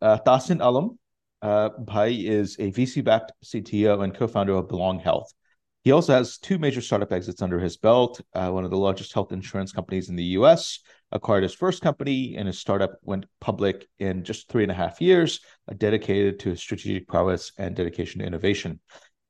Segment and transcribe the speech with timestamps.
[0.00, 0.98] uh, Tahasin Alam.
[1.42, 5.30] Uh, Bhai is a VC-backed CTO and co-founder of Belong Health.
[5.84, 8.18] He also has two major startup exits under his belt.
[8.34, 10.78] Uh, one of the largest health insurance companies in the U.S.
[11.12, 15.02] acquired his first company, and his startup went public in just three and a half
[15.02, 15.40] years,
[15.70, 18.80] uh, dedicated to strategic prowess and dedication to innovation.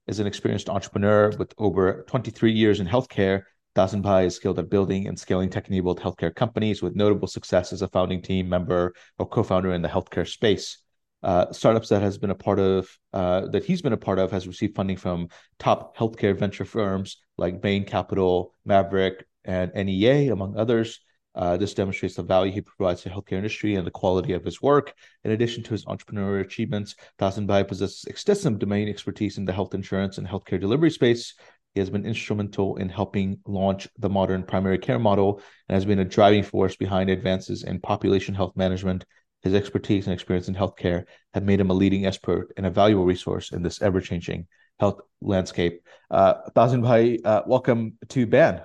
[0.07, 3.43] As an experienced entrepreneur with over 23 years in healthcare,
[3.75, 7.83] Tahasin Bhai is skilled at building and scaling tech-enabled healthcare companies with notable success as
[7.83, 10.79] a founding team member or co-founder in the healthcare space.
[11.25, 14.31] Uh, startups that has been a part of uh, that he's been a part of
[14.31, 15.27] has received funding from
[15.59, 21.01] top healthcare venture firms like Bain Capital, Maverick, and NEA, among others.
[21.35, 24.45] Uh, this demonstrates the value he provides to the healthcare industry and the quality of
[24.45, 24.95] his work.
[25.25, 29.75] In addition to his entrepreneurial achievements, Tahasin Bhai possesses extensive domain expertise in the health
[29.75, 31.35] insurance and healthcare delivery space,
[31.75, 35.99] he has been instrumental in helping launch the modern primary care model and has been
[35.99, 39.05] a driving force behind advances in population health management.
[39.43, 43.05] His expertise and experience in healthcare have made him a leading expert and a valuable
[43.05, 44.47] resource in this ever changing
[44.79, 45.83] health landscape.
[46.11, 48.63] Uh, Tahasin Bhai, uh, welcome to BAN.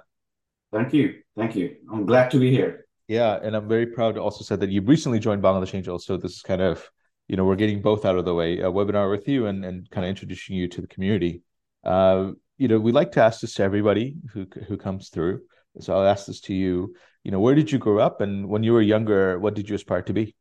[0.72, 1.16] Thank you.
[1.36, 1.76] Thank you.
[1.92, 2.86] I'm glad to be here.
[3.08, 6.06] Yeah, and I'm very proud to also say that you've recently joined Bangladesh Angels.
[6.06, 6.88] So this is kind of,
[7.28, 9.90] you know, we're getting both out of the way, a webinar with you and, and
[9.90, 11.42] kind of introducing you to the community.
[11.84, 15.42] Uh, you know, we like to ask this to everybody who who comes through.
[15.80, 16.94] So I'll ask this to you.
[17.24, 19.76] You know, where did you grow up, and when you were younger, what did you
[19.76, 20.36] aspire to be?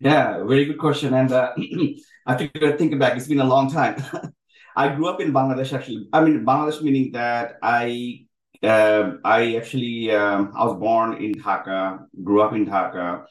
[0.00, 1.14] Yeah, very good question.
[1.14, 1.52] And uh,
[2.26, 4.02] I think thinking back, it's been a long time.
[4.76, 5.72] I grew up in Bangladesh.
[5.72, 8.24] Actually, I mean Bangladesh, meaning that I
[8.62, 13.26] uh, I actually um, I was born in Dhaka, grew up in Dhaka.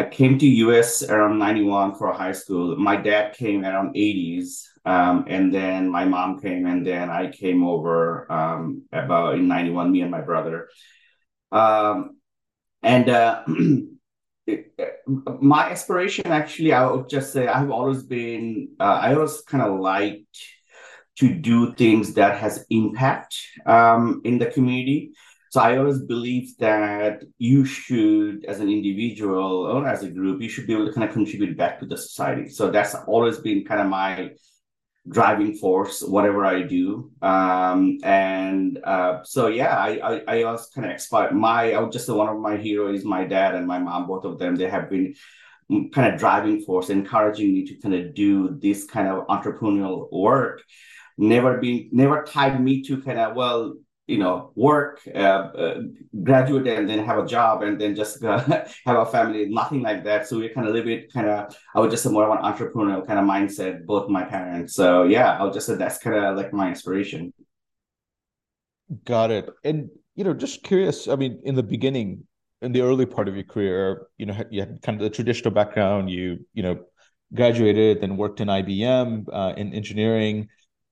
[0.00, 2.74] I came to US around 91 for high school.
[2.76, 4.64] My dad came around 80s.
[4.86, 9.92] Um, and then my mom came, and then I came over um, about in 91,
[9.92, 10.70] me and my brother.
[11.52, 12.16] Um,
[12.82, 13.44] and uh,
[14.46, 14.72] it,
[15.06, 19.78] my aspiration, actually, I would just say I've always been, uh, I always kind of
[19.80, 20.38] liked
[21.18, 25.12] to do things that has impact um, in the community.
[25.50, 30.48] So I always believe that you should, as an individual or as a group, you
[30.48, 32.48] should be able to kind of contribute back to the society.
[32.48, 34.30] So that's always been kind of my
[35.08, 40.84] driving force whatever i do um and uh so yeah i i, I was kind
[40.84, 44.06] of expired my i was just one of my heroes my dad and my mom
[44.06, 45.14] both of them they have been
[45.94, 50.62] kind of driving force encouraging me to kind of do this kind of entrepreneurial work
[51.16, 53.74] never been never tied me to kind of well
[54.10, 55.80] you know work uh, uh,
[56.22, 58.40] graduate and then have a job and then just uh,
[58.86, 60.26] have a family nothing like that.
[60.26, 62.44] So we kind of live it kind of i would just say more of an
[62.44, 64.74] entrepreneurial kind of mindset both my parents.
[64.74, 67.32] So yeah i'll just say that's kind of like my inspiration.
[69.04, 69.48] Got it.
[69.64, 72.26] And you know just curious i mean in the beginning
[72.62, 75.52] in the early part of your career you know you had kind of the traditional
[75.54, 76.10] background.
[76.10, 76.84] You you know
[77.32, 80.48] graduated then worked in ibm uh, in engineering.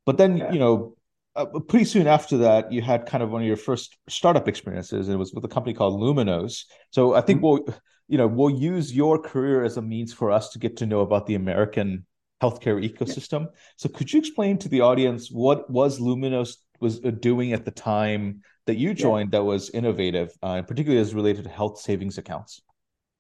[0.07, 0.53] But then yeah.
[0.53, 0.95] you know
[1.39, 5.09] uh, pretty soon after that, you had kind of one of your first startup experiences,
[5.09, 6.65] and it was with a company called Lumenos.
[6.91, 7.65] So I think mm-hmm.
[7.65, 7.79] we'll,
[8.09, 11.01] you know, we'll use your career as a means for us to get to know
[11.01, 12.07] about the American
[12.43, 13.43] healthcare ecosystem.
[13.43, 13.61] Yeah.
[13.77, 17.71] So could you explain to the audience what was Lumenos was uh, doing at the
[17.71, 19.39] time that you joined yeah.
[19.39, 22.61] that was innovative, uh, and particularly as related to health savings accounts?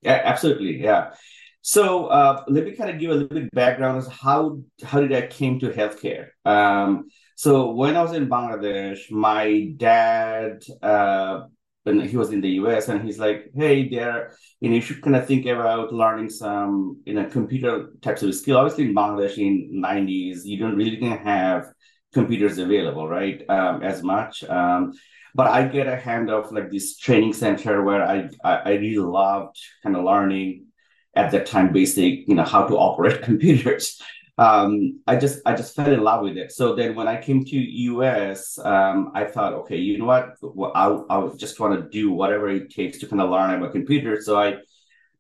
[0.03, 0.81] Yeah, absolutely.
[0.81, 1.15] Yeah.
[1.63, 5.13] So uh, let me kind of give a little bit background as how how did
[5.13, 6.29] I came to healthcare.
[6.45, 11.43] Um, so when I was in Bangladesh, my dad, uh,
[11.85, 15.01] when he was in the US, and he's like, "Hey, there, you know, you should
[15.01, 19.39] kind of think about learning some, you know, computer types of skill." Obviously, in Bangladesh
[19.39, 21.67] in '90s, you don't really have
[22.13, 24.43] computers available, right, um, as much.
[24.43, 24.95] Um,
[25.33, 28.99] but I get a hand of like this training center where I I, I really
[28.99, 30.67] loved kind of learning
[31.15, 34.03] at that time basic, you know, how to operate computers
[34.39, 36.53] um, I just I just fell in love with it.
[36.53, 40.37] So then when I came to US, um, I thought, okay, you know what?
[40.75, 44.27] I I just want to do whatever it takes to kind of learn about computers.
[44.27, 44.59] So I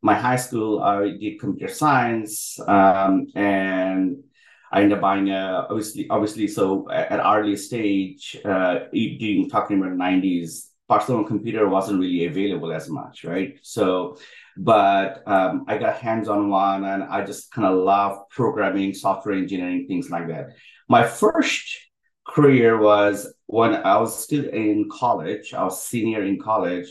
[0.02, 4.22] my high school I did computer science, um, and
[4.70, 9.96] I ended up buying a obviously obviously so at early stage, uh, during talking about
[9.96, 13.58] nineties, personal computer wasn't really available as much, right?
[13.62, 14.18] So
[14.58, 19.36] but um, I got hands on one and I just kind of love programming, software
[19.36, 20.50] engineering, things like that.
[20.88, 21.78] My first
[22.26, 26.88] career was when I was still in college, I was senior in college.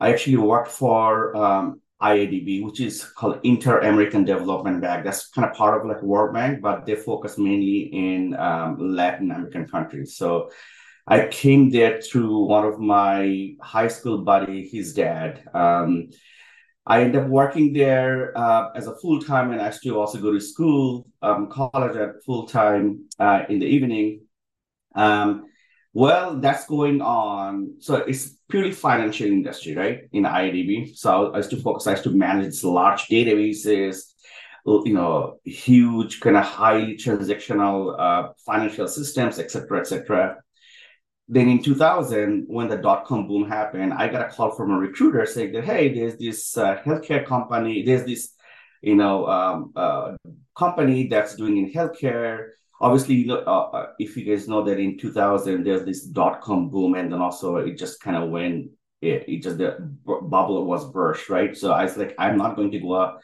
[0.00, 5.04] I actually worked for um, IADB, which is called Inter American Development Bank.
[5.04, 9.30] That's kind of part of like World Bank, but they focus mainly in um, Latin
[9.30, 10.16] American countries.
[10.16, 10.50] So
[11.06, 15.42] I came there through one of my high school buddy, his dad.
[15.54, 16.08] Um,
[16.84, 20.32] I ended up working there uh, as a full time, and I still also go
[20.32, 24.22] to school, um, college at full time uh, in the evening.
[24.94, 25.46] Um,
[25.94, 27.74] well, that's going on.
[27.78, 30.00] So it's purely financial industry, right?
[30.12, 30.96] In IDB.
[30.96, 31.86] So I used to focus.
[31.86, 34.12] I used to manage large databases,
[34.66, 40.41] you know, huge kind of highly transactional uh, financial systems, etc., etc.
[41.32, 44.76] Then in 2000, when the dot com boom happened, I got a call from a
[44.76, 48.34] recruiter saying that, hey, there's this uh, healthcare company, there's this,
[48.82, 50.16] you know, um, uh,
[50.54, 52.48] company that's doing in healthcare.
[52.82, 56.96] Obviously, uh, uh if you guys know that in 2000, there's this dot com boom,
[56.96, 58.70] and then also it just kind of went,
[59.00, 61.56] it, it just the bubble was burst, right?
[61.56, 63.22] So I was like, I'm not going to go out,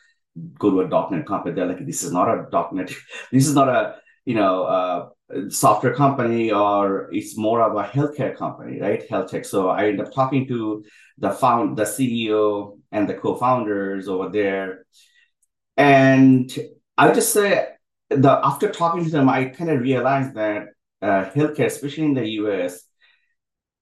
[0.58, 1.54] go to a .NET company.
[1.54, 2.90] They're like, this is not a .NET,
[3.32, 3.96] this is not a,
[4.28, 5.08] you know, uh,
[5.48, 9.08] software company or it's more of a healthcare company, right?
[9.08, 9.46] Health tech.
[9.46, 10.84] So I end up talking to
[11.16, 14.84] the found the CEO and the co-founders over there.
[15.78, 16.54] And
[16.98, 17.68] I just say
[18.10, 20.66] the after talking to them, I kind of realized that
[21.00, 22.82] uh, healthcare, especially in the US,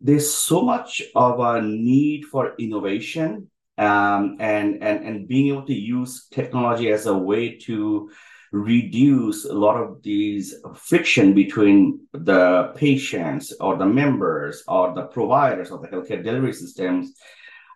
[0.00, 5.74] there's so much of a need for innovation um, and and and being able to
[5.74, 8.10] use technology as a way to
[8.56, 15.70] reduce a lot of these friction between the patients or the members or the providers
[15.70, 17.14] of the healthcare delivery systems.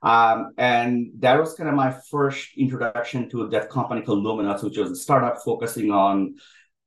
[0.03, 4.79] Um, and that was kind of my first introduction to that company called Lumenos, which
[4.79, 6.37] was a startup focusing on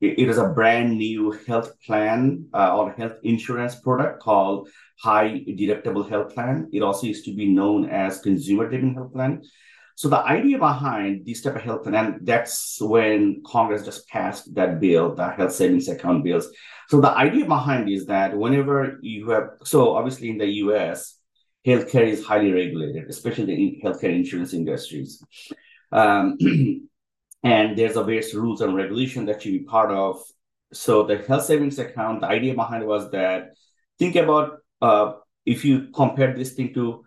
[0.02, 4.68] it is a brand new health plan uh, or health insurance product called
[5.00, 6.70] high deductible health plan.
[6.74, 9.44] It also used to be known as consumer driven health plan.
[9.96, 14.80] So the idea behind this type of health, and that's when Congress just passed that
[14.80, 16.50] bill, the health savings account bills.
[16.90, 21.20] So the idea behind is that whenever you have, so obviously in the U.S.,
[21.66, 25.24] healthcare is highly regulated, especially in healthcare insurance industries.
[25.92, 26.38] Um,
[27.44, 30.22] and there's a various rules and regulation that you be part of.
[30.74, 33.52] So the health savings account, the idea behind was that
[34.00, 35.14] think about uh,
[35.46, 37.04] if you compare this thing to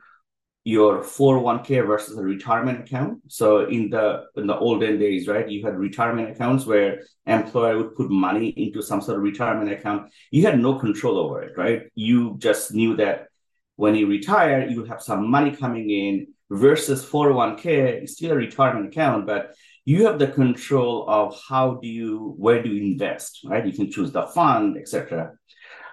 [0.67, 3.21] your 401k versus a retirement account.
[3.29, 7.95] So in the in the olden days, right, you had retirement accounts where employer would
[7.95, 10.11] put money into some sort of retirement account.
[10.33, 11.83] You had no control over it, right?
[11.95, 13.29] You just knew that
[13.77, 17.67] when you retire, you have some money coming in versus 401k,
[18.03, 19.55] it's still a retirement account, but
[19.85, 23.65] you have the control of how do you where do you invest, right?
[23.65, 25.35] You can choose the fund, etc.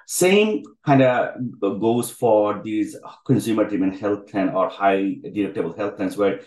[0.05, 2.95] Same kind of goes for these
[3.25, 6.41] consumer-driven health plan or high deductible health plans where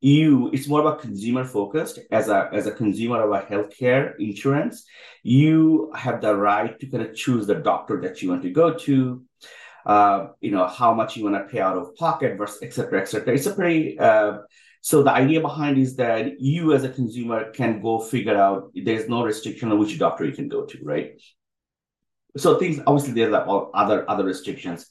[0.00, 1.98] you it's more about consumer focused.
[2.10, 4.84] As a as a consumer of a healthcare insurance
[5.22, 8.74] you have the right to kind of choose the doctor that you want to go
[8.74, 9.22] to
[9.86, 13.00] uh, you know how much you want to pay out of pocket versus et cetera
[13.00, 13.34] et cetera.
[13.34, 14.38] It's a pretty uh,
[14.82, 19.08] so the idea behind is that you as a consumer can go figure out there's
[19.08, 21.20] no restriction on which doctor you can go to right
[22.36, 23.44] so things obviously there's like
[23.74, 24.86] other other restrictions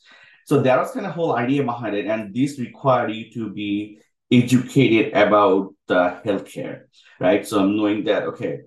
[0.45, 3.99] so that was kind of whole idea behind it and this required you to be
[4.31, 6.83] educated about the healthcare
[7.19, 8.61] right so i'm knowing that okay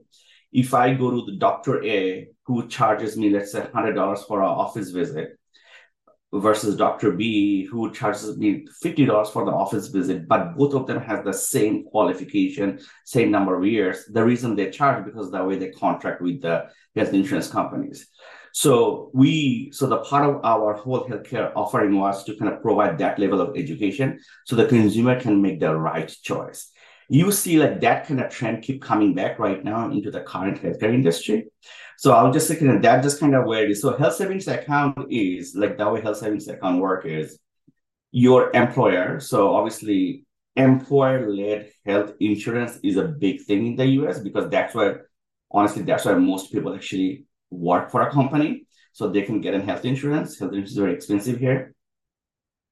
[0.53, 4.49] if i go to the doctor a who charges me let's say $100 for an
[4.49, 5.39] office visit
[6.33, 7.13] versus Dr.
[7.13, 11.33] B, who charges me $50 for the office visit, but both of them have the
[11.33, 14.05] same qualification, same number of years.
[14.13, 18.09] The reason they charge because the way they contract with the health insurance companies.
[18.59, 22.99] So we, so the part of our whole healthcare offering was to kind of provide
[22.99, 26.73] that level of education so the consumer can make the right choice.
[27.09, 30.61] You see like that kind of trend keep coming back right now into the current
[30.61, 31.47] healthcare industry.
[31.99, 33.81] So I'll just say that that just kind of where it is.
[33.81, 37.39] So health savings account is like the way health savings account work is
[38.11, 39.21] your employer.
[39.21, 40.25] So obviously
[40.57, 45.07] employer-led health insurance is a big thing in the US because that's where
[45.49, 49.61] honestly that's where most people actually work for a company so they can get a
[49.61, 50.39] health insurance.
[50.39, 51.75] Health insurance is very expensive here.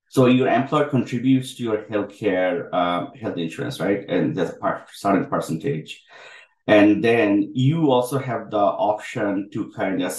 [0.08, 4.04] So your employer contributes to your healthcare uh, health insurance, right?
[4.08, 6.02] And there's a part, certain percentage.
[6.66, 10.12] And then you also have the option to kind of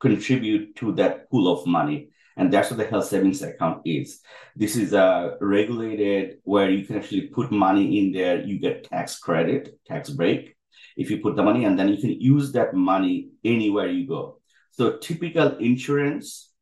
[0.00, 2.10] contribute to that pool of money.
[2.36, 4.20] And that's what the health savings account is.
[4.54, 8.40] This is a regulated where you can actually put money in there.
[8.40, 10.57] You get tax credit, tax break
[10.98, 14.40] if you put the money, and then you can use that money anywhere you go.
[14.72, 16.52] So typical insurance,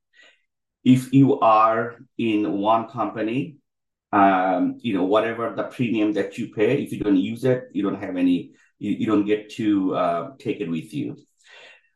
[0.84, 3.56] if you are in one company,
[4.12, 7.82] um, you know, whatever the premium that you pay, if you don't use it, you
[7.82, 11.16] don't have any, you, you don't get to uh, take it with you.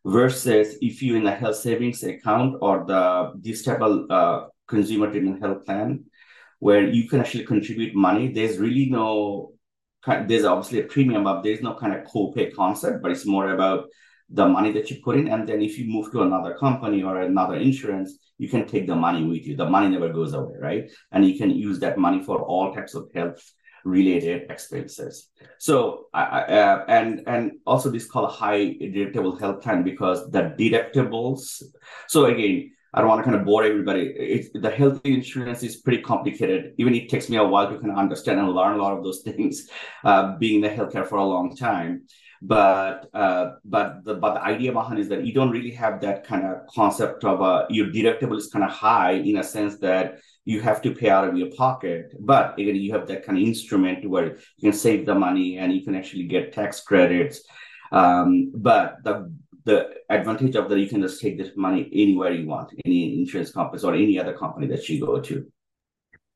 [0.04, 5.09] Versus if you're in a health savings account or the this type of uh, consumer
[5.12, 6.04] driven health plan,
[6.59, 8.32] where you can actually contribute money.
[8.32, 9.52] There's really no
[10.07, 13.88] there's obviously a premium, but there's no kind of co-pay concept, but it's more about
[14.30, 15.28] the money that you put in.
[15.28, 18.95] And then if you move to another company or another insurance, you can take the
[18.95, 19.57] money with you.
[19.57, 20.90] The money never goes away, right?
[21.12, 23.42] And you can use that money for all types of health
[23.85, 25.30] related expenses.
[25.59, 31.62] So, uh, and and also this called high deductible health plan because the deductibles.
[32.09, 34.02] So again, I don't want to kind of bore everybody.
[34.16, 36.75] It, the health insurance is pretty complicated.
[36.78, 39.04] Even it takes me a while to kind of understand and learn a lot of
[39.04, 39.68] those things,
[40.04, 42.02] uh, being in the healthcare for a long time.
[42.42, 46.26] But uh, but the but the idea behind is that you don't really have that
[46.26, 50.20] kind of concept of uh, your deductible is kind of high in a sense that
[50.47, 52.14] you have to pay out of your pocket.
[52.18, 55.70] But again, you have that kind of instrument where you can save the money and
[55.70, 57.42] you can actually get tax credits.
[57.92, 59.30] Um, but the
[59.64, 63.50] the advantage of that you can just take this money anywhere you want, any insurance
[63.50, 65.47] company or any other company that you go to.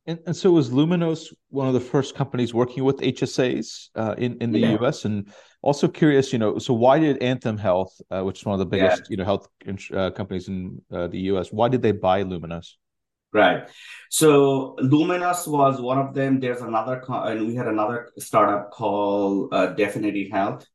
[0.06, 4.36] And, and so was Lumenos one of the first companies working with HSAs uh, in
[4.42, 4.72] in the yeah.
[4.80, 5.06] U.S.
[5.06, 8.58] and also curious, you know, so why did Anthem Health, uh, which is one of
[8.58, 9.06] the biggest yeah.
[9.08, 9.48] you know health
[9.94, 12.74] uh, companies in uh, the U.S., why did they buy Lumenos?
[13.32, 13.68] Right.
[14.10, 16.38] So Lumenos was one of them.
[16.38, 20.66] There's another, and we had another startup called uh, Definity Health.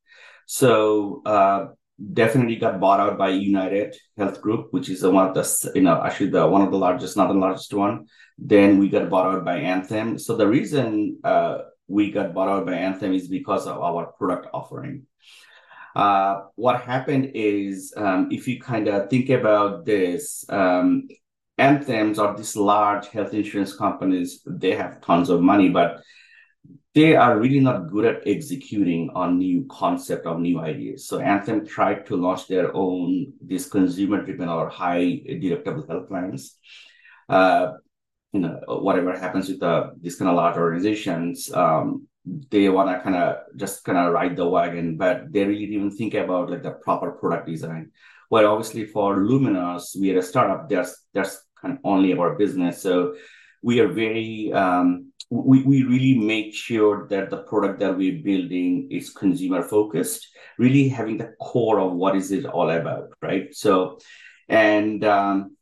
[0.46, 1.68] So uh,
[2.14, 5.82] Definity got bought out by United Health Group, which is the one of the you
[5.82, 8.06] know actually the one of the largest, not the largest one.
[8.38, 10.18] Then we got bought out by Anthem.
[10.18, 14.48] So the reason uh, we got bought out by Anthem is because of our product
[14.54, 15.08] offering.
[15.96, 21.08] Uh, what happened is, um, if you kind of think about this, um,
[21.58, 24.42] Anthems are these large health insurance companies.
[24.46, 26.02] They have tons of money, but
[26.96, 31.08] they are really not good at executing on new concept of new ideas.
[31.08, 36.58] So Anthem tried to launch their own this consumer-driven or high deductible health plans.
[37.28, 37.74] Uh,
[38.34, 42.08] you know, whatever happens with the these kind of large organizations, um,
[42.50, 45.92] they want to kind of just kind of ride the wagon, but they really didn't
[45.92, 47.92] think about like the proper product design.
[48.30, 50.70] Well, obviously for Lumenos, we are a startup.
[50.70, 53.16] There's there's kind of only our business, so
[53.64, 58.88] we are very um, we, we really make sure that the product that we're building
[58.90, 63.54] is consumer focused, really having the core of what is it all about, right?
[63.54, 64.00] So,
[64.48, 65.56] and um,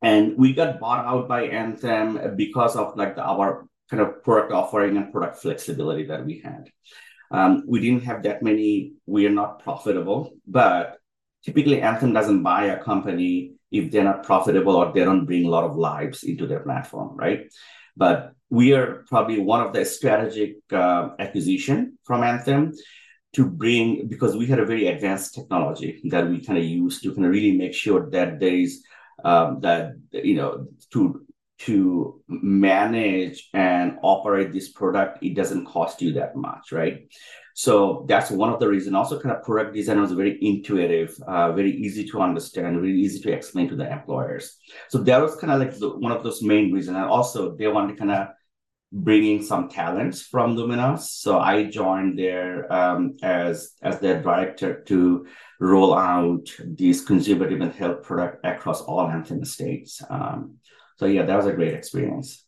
[0.00, 4.52] and we got bought out by Anthem because of like the, our kind of product
[4.52, 6.70] offering and product flexibility that we had.
[7.32, 8.94] Um, we didn't have that many.
[9.06, 10.98] We are not profitable, but
[11.44, 15.50] typically Anthem doesn't buy a company if they're not profitable or they don't bring a
[15.50, 17.52] lot of lives into their platform, right?
[17.96, 22.72] But we are probably one of the strategic uh, acquisition from Anthem
[23.32, 27.14] to bring because we had a very advanced technology that we kind of use to
[27.14, 28.84] kind of really make sure that there is
[29.24, 31.24] um, that you know to
[31.58, 37.06] to manage and operate this product it doesn't cost you that much right
[37.60, 38.94] so that's one of the reasons.
[38.94, 43.20] Also, kind of product design was very intuitive, uh, very easy to understand, very easy
[43.20, 44.56] to explain to the employers.
[44.88, 46.96] So that was kind of like the, one of those main reasons.
[46.96, 48.28] And also, they wanted to kind of
[48.92, 51.00] bring in some talents from Lumenos.
[51.00, 55.26] So I joined there um, as as their director to
[55.60, 60.02] roll out these consumer-driven health product across all Anthem states.
[60.10, 60.56] Um,
[60.96, 62.44] so yeah, that was a great experience.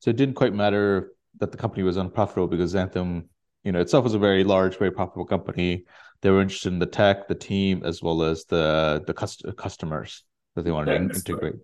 [0.00, 3.28] So it didn't quite matter that the company was unprofitable because Anthem
[3.64, 5.84] you know itself was a very large, very profitable company.
[6.22, 10.24] They were interested in the tech, the team, as well as the the cust- customers
[10.54, 11.56] that they wanted to integrate.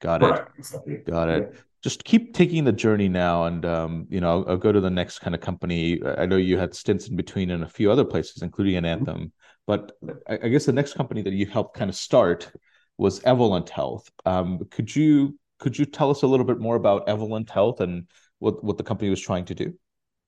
[0.00, 1.04] Got it.
[1.06, 1.50] Got it.
[1.52, 1.60] Yeah.
[1.82, 4.90] Just keep taking the journey now, and um, you know, I'll, I'll, go to the
[4.90, 6.00] next kind of company.
[6.04, 9.08] I know you had stints in between in a few other places, including an mm-hmm.
[9.08, 9.32] Anthem.
[9.66, 9.92] But
[10.28, 12.50] I, I, guess the next company that you helped kind of start
[12.98, 14.10] was Evolent Health.
[14.24, 18.06] Um, could you could you tell us a little bit more about Evolent Health and
[18.38, 19.74] what what the company was trying to do?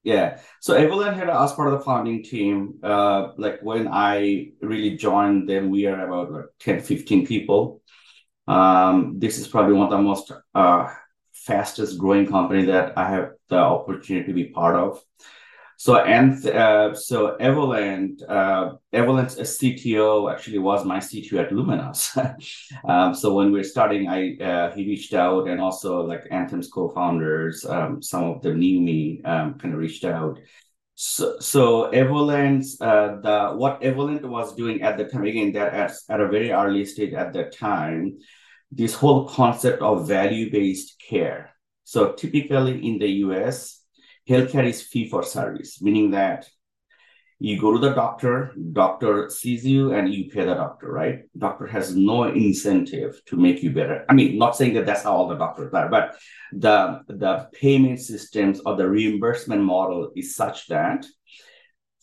[0.03, 0.41] Yeah.
[0.61, 2.79] So Evolent had us part of the founding team.
[2.83, 7.83] Uh, like when I really joined them, we are about like 10, 15 people.
[8.47, 10.95] Um, this is probably one of the most uh,
[11.49, 15.03] fastest growing company that I have the opportunity to be part of.
[15.79, 22.01] So and uh, so Evolent, uh, Evolent's CTO actually was my CTO at Lumenos.
[22.89, 26.69] um, so when we are starting, I uh, he reached out, and also like Anthem's
[26.69, 30.41] co-founders, um, some of the new me um, kind of reached out.
[30.97, 35.93] So, so Evolent, uh, the what Evolent was doing at the time again that at,
[36.09, 38.19] at a very early stage at that time,
[38.71, 41.51] this whole concept of value-based care.
[41.85, 43.83] So typically in the US,
[44.29, 46.49] healthcare is fee for service, meaning that
[47.41, 51.67] you go to the doctor doctor sees you and you pay the doctor right doctor
[51.67, 55.29] has no incentive to make you better i mean not saying that that's how all
[55.29, 56.17] the doctors are but
[56.53, 61.07] the the payment systems or the reimbursement model is such that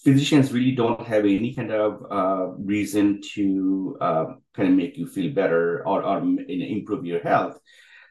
[0.06, 5.08] physicians really don't have any kind of uh, reason to uh, kind of make you
[5.08, 7.60] feel better or, or improve your health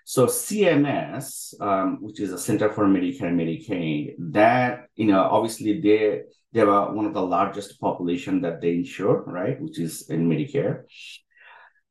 [0.05, 5.81] so CMS, um, which is a Center for Medicare and Medicaid, that you know obviously
[5.81, 6.23] they
[6.53, 9.59] they are one of the largest population that they insure, right?
[9.61, 10.83] Which is in Medicare.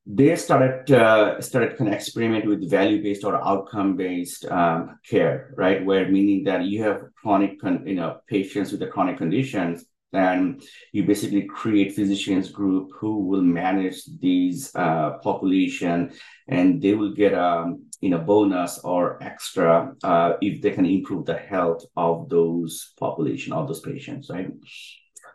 [0.06, 5.52] They started uh, started kind of experiment with value based or outcome based um, care,
[5.58, 5.84] right?
[5.84, 10.64] Where meaning that you have chronic, con- you know, patients with the chronic conditions, and
[10.92, 16.12] you basically create physicians group who will manage these uh, population
[16.48, 20.86] and they will get a um, you know bonus or extra uh, if they can
[20.86, 24.52] improve the health of those population of those patients right?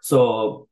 [0.01, 0.69] So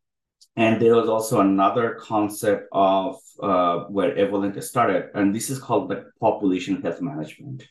[0.57, 5.91] and there was also another concept of uh, where Evolent started, and this is called
[5.91, 7.63] the population health management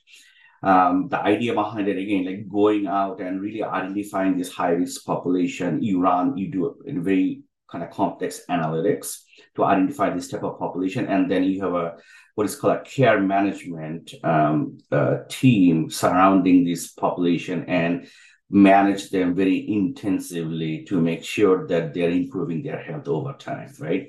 [0.65, 5.05] um, the idea behind it again, like going out and really identifying this high risk
[5.05, 9.19] population, you run, you do a very kind of complex analytics
[9.55, 11.93] to identify this type of population, and then you have a
[12.33, 18.07] what is called a care management um, uh, team surrounding this population and
[18.49, 24.07] manage them very intensively to make sure that they're improving their health over time, right?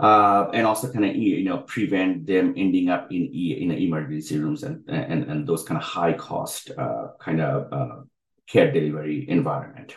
[0.00, 4.62] Uh, and also kind of you know prevent them ending up in in emergency rooms
[4.62, 8.02] and and and those kind of high cost uh, kind of uh,
[8.46, 9.94] care delivery environment.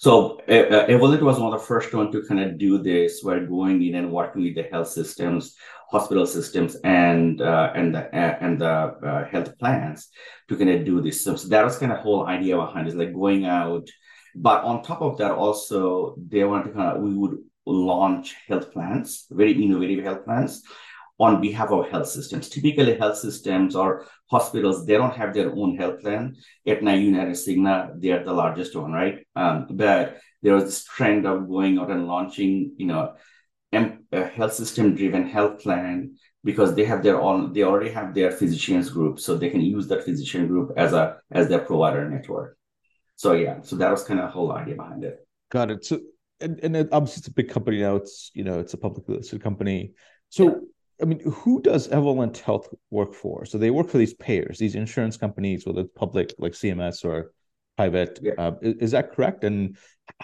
[0.00, 3.20] So uh, was one of the first one to kind of do this.
[3.22, 5.56] We're going in and working with the health systems,
[5.90, 10.08] hospital systems, and uh, and the and the uh, health plans
[10.48, 11.22] to kind of do this.
[11.22, 13.90] So, so that was kind of whole idea behind it, like going out.
[14.34, 17.36] But on top of that, also they wanted to kind of we would
[17.66, 20.62] launch health plans, very innovative health plans
[21.18, 22.48] on behalf of health systems.
[22.48, 26.34] Typically, health systems or hospitals, they don't have their own health plan.
[26.66, 29.26] Aetna, United, Cigna, they are the largest one, right?
[29.36, 33.14] Um, but there was this trend of going out and launching, you know,
[33.72, 38.30] a health system driven health plan because they have their own, they already have their
[38.30, 42.56] physicians group, so they can use that physician group as a as their provider network.
[43.16, 45.18] So yeah, so that was kind of the whole idea behind it.
[45.50, 45.84] Got it.
[45.84, 46.00] So
[46.40, 47.96] and, and obviously it's a big company now.
[47.96, 49.92] It's you know it's a publicly listed company.
[50.28, 50.54] So yeah.
[51.02, 53.44] I mean, who does Evolent Health work for?
[53.44, 57.32] So they work for these payers, these insurance companies, whether it's public like CMS or
[57.76, 58.18] private.
[58.22, 58.34] Yeah.
[58.36, 59.44] Uh, is, is, that correct?
[59.44, 59.76] And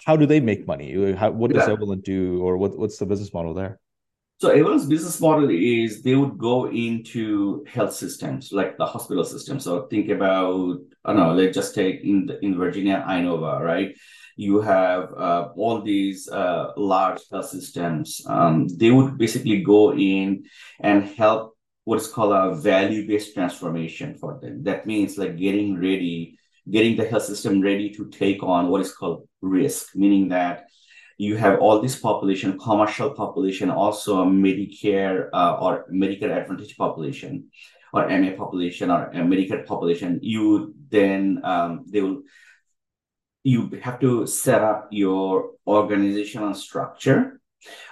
[0.05, 1.13] how do they make money?
[1.13, 1.73] How, what does yeah.
[1.73, 3.79] Evolent do, or what, what's the business model there?
[4.39, 9.59] So Evolent's business model is they would go into health systems like the hospital system.
[9.59, 13.97] So think about I don't know, let's just take in the, in Virginia, Inova, right?
[14.37, 18.21] You have uh, all these uh, large health systems.
[18.27, 20.45] Um, they would basically go in
[20.79, 24.63] and help what is called a value-based transformation for them.
[24.63, 26.37] That means like getting ready,
[26.69, 30.67] getting the health system ready to take on what is called risk, meaning that
[31.17, 37.47] you have all this population, commercial population, also a Medicare uh, or Medicare Advantage population,
[37.91, 40.19] or MA population or Medicare population.
[40.21, 42.21] You then um, they will
[43.47, 47.39] you have to set up your organizational structure,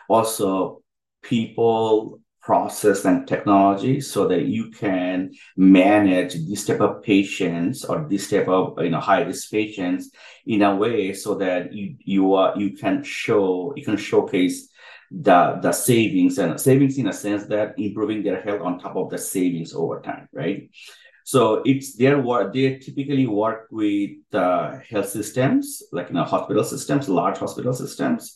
[0.09, 0.81] also
[1.23, 8.29] people, process, and technology so that you can manage this type of patients or this
[8.29, 10.11] type of you know high risk patients
[10.45, 14.69] in a way so that you you are you can show you can showcase
[15.09, 19.09] the the savings and savings in a sense that improving their health on top of
[19.09, 20.69] the savings over time, right?
[21.25, 22.53] So it's their work.
[22.53, 28.35] They typically work with uh, health systems, like you know, hospital systems, large hospital systems.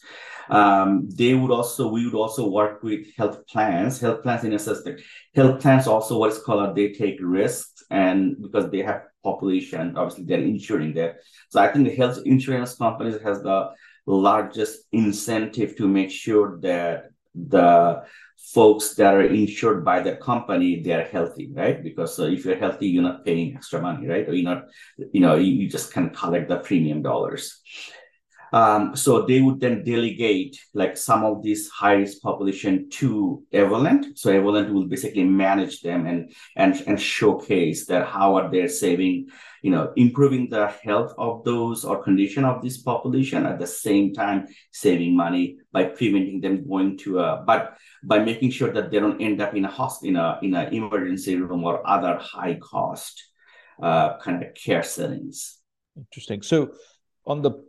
[0.49, 4.01] Um, they would also, we would also work with health plans.
[4.01, 5.01] Health plans, in a like
[5.35, 10.25] health plans also what is called they take risks, and because they have population, obviously
[10.25, 11.17] they're insuring that.
[11.49, 13.69] So I think the health insurance companies has the
[14.07, 18.03] largest incentive to make sure that the
[18.39, 21.83] folks that are insured by the company they're healthy right?
[21.83, 24.27] Because uh, if you're healthy you're not paying extra money right?
[24.27, 24.65] Or you're not
[25.11, 27.61] you know you, you just can collect the premium dollars
[28.51, 34.17] um, so they would then delegate like some of this high risk population to Evolent.
[34.17, 39.27] So Evolent will basically manage them and and and showcase that how are they saving,
[39.61, 44.13] you know, improving the health of those or condition of this population at the same
[44.13, 48.99] time saving money by preventing them going to a but by making sure that they
[48.99, 52.55] don't end up in a hospital in a in an emergency room or other high
[52.55, 53.25] cost
[53.81, 55.59] uh, kind of care settings.
[55.95, 56.41] Interesting.
[56.41, 56.71] So
[57.25, 57.68] on the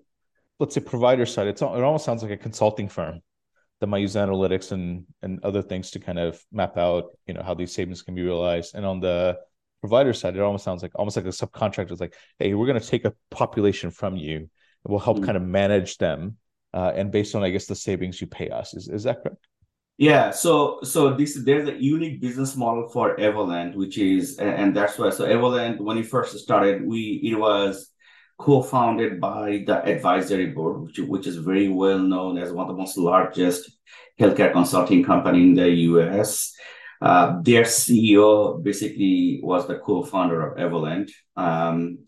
[0.60, 3.20] let's say provider side, it's it almost sounds like a consulting firm
[3.80, 7.42] that might use analytics and and other things to kind of map out you know
[7.42, 8.74] how these savings can be realized.
[8.74, 9.38] And on the
[9.80, 12.80] provider side, it almost sounds like almost like a subcontractor is like, hey, we're going
[12.80, 14.48] to take a population from you, and
[14.88, 15.26] we'll help mm-hmm.
[15.26, 16.36] kind of manage them,
[16.74, 18.74] uh, and based on I guess the savings you pay us.
[18.74, 19.46] Is is that correct?
[19.96, 24.98] Yeah, so so this there's a unique business model for Evolent, which is and that's
[24.98, 27.89] why so Evolent when it first started, we it was
[28.40, 32.80] co-founded by the advisory board, which, which is very well known as one of the
[32.80, 33.70] most largest
[34.18, 36.54] healthcare consulting company in the US.
[37.02, 41.10] Uh, their CEO basically was the co-founder of Evolent.
[41.36, 41.98] Um,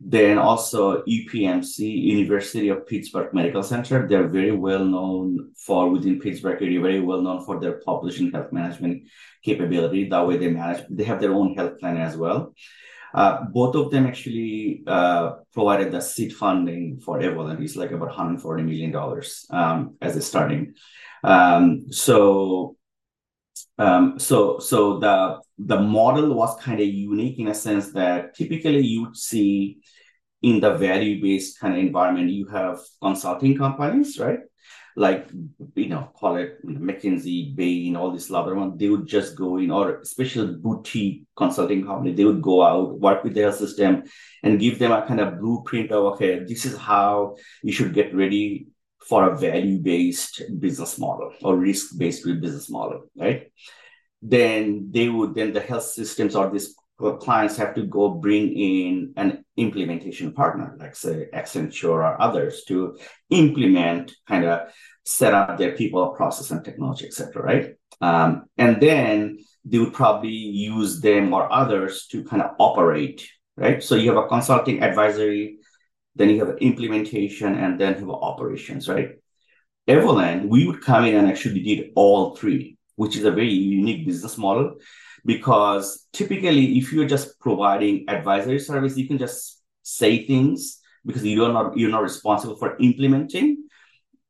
[0.00, 4.06] then also UPMC, University of Pittsburgh Medical Center.
[4.06, 8.52] They're very well known for within Pittsburgh area, very well known for their population health
[8.52, 9.08] management
[9.42, 10.08] capability.
[10.08, 12.54] That way they manage, they have their own health plan as well.
[13.14, 17.62] Uh, both of them actually uh, provided the seed funding for Evolent.
[17.62, 18.94] It's like about $140 million
[19.50, 20.74] um, as a starting.
[21.22, 22.76] Um, so,
[23.78, 28.84] um, so, so the the model was kind of unique in a sense that typically
[28.84, 29.78] you'd see
[30.42, 34.40] in the value based kind of environment, you have consulting companies, right?
[34.96, 35.28] Like
[35.74, 39.70] you know call it McKinsey, Bain, all these other ones, they would just go in,
[39.70, 44.04] or especially boutique consulting company, they would go out, work with their system,
[44.42, 48.14] and give them a kind of blueprint of okay, this is how you should get
[48.14, 48.66] ready
[49.08, 53.52] for a value-based business model or risk-based business model, right?
[54.22, 56.74] Then they would then the health systems or these
[57.20, 62.98] clients have to go bring in an implementation partner, like say Accenture or others, to
[63.30, 64.68] implement, kind of
[65.04, 67.42] set up their people, process, and technology, etc.
[67.42, 73.28] Right, um, and then they would probably use them or others to kind of operate.
[73.56, 75.58] Right, so you have a consulting advisory,
[76.16, 78.88] then you have implementation, and then you have operations.
[78.88, 79.10] Right,
[79.86, 84.06] Evolent, we would come in and actually did all three, which is a very unique
[84.06, 84.76] business model
[85.24, 91.52] because typically if you're just providing advisory service you can just say things because you're
[91.52, 93.64] not you're not responsible for implementing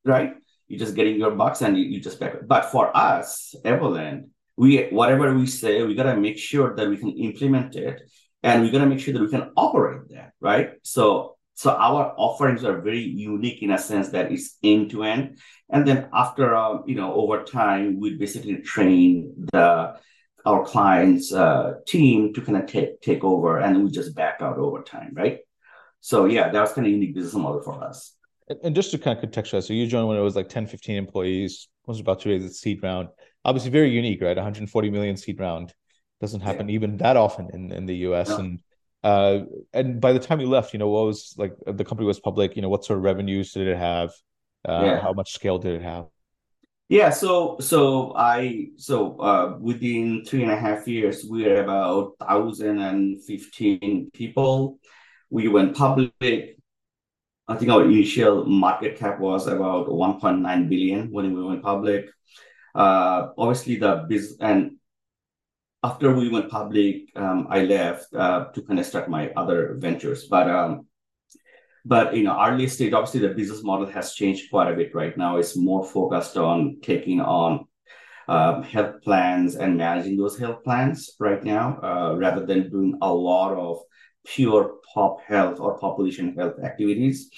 [0.04, 0.34] right?
[0.68, 4.84] You're just getting your bucks and you, you just back but for us evolent we
[4.86, 8.02] whatever we say we got to make sure that we can implement it
[8.42, 10.72] and we got to make sure that we can operate that right?
[10.82, 15.38] So so our offerings are very unique in a sense that it's end to end
[15.70, 19.94] and then after um, you know over time we basically train the
[20.44, 24.58] our client's uh, team to kind of take take over, and we just back out
[24.58, 25.40] over time, right?
[26.00, 28.14] So yeah, that was kind of unique business model for us.
[28.62, 30.96] And just to kind of contextualize, so you joined when it was like 10, 15
[30.96, 33.08] employees, was about to raise the seed round.
[33.42, 34.36] Obviously, very unique, right?
[34.36, 35.72] 140 million seed round
[36.20, 36.74] doesn't happen yeah.
[36.74, 38.28] even that often in, in the US.
[38.28, 38.36] No.
[38.36, 38.60] And
[39.02, 42.20] uh, and by the time you left, you know, what was like the company was
[42.20, 44.10] public, you know, what sort of revenues did it have?
[44.66, 45.00] Uh, yeah.
[45.00, 46.06] How much scale did it have?
[46.88, 52.78] Yeah, so so I so uh, within three and a half years, we're about thousand
[52.80, 54.78] and fifteen people.
[55.30, 56.58] We went public.
[57.48, 62.08] I think our initial market cap was about 1.9 billion when we went public.
[62.74, 64.78] Uh, obviously, the business and
[65.82, 70.24] after we went public, um, I left uh, to kind of start my other ventures.
[70.24, 70.86] But um,
[71.84, 75.16] but you know, early stage, obviously the business model has changed quite a bit right
[75.16, 75.36] now.
[75.36, 77.66] It's more focused on taking on
[78.26, 83.12] um, health plans and managing those health plans right now, uh, rather than doing a
[83.12, 83.80] lot of
[84.24, 87.30] pure pop health or population health activities.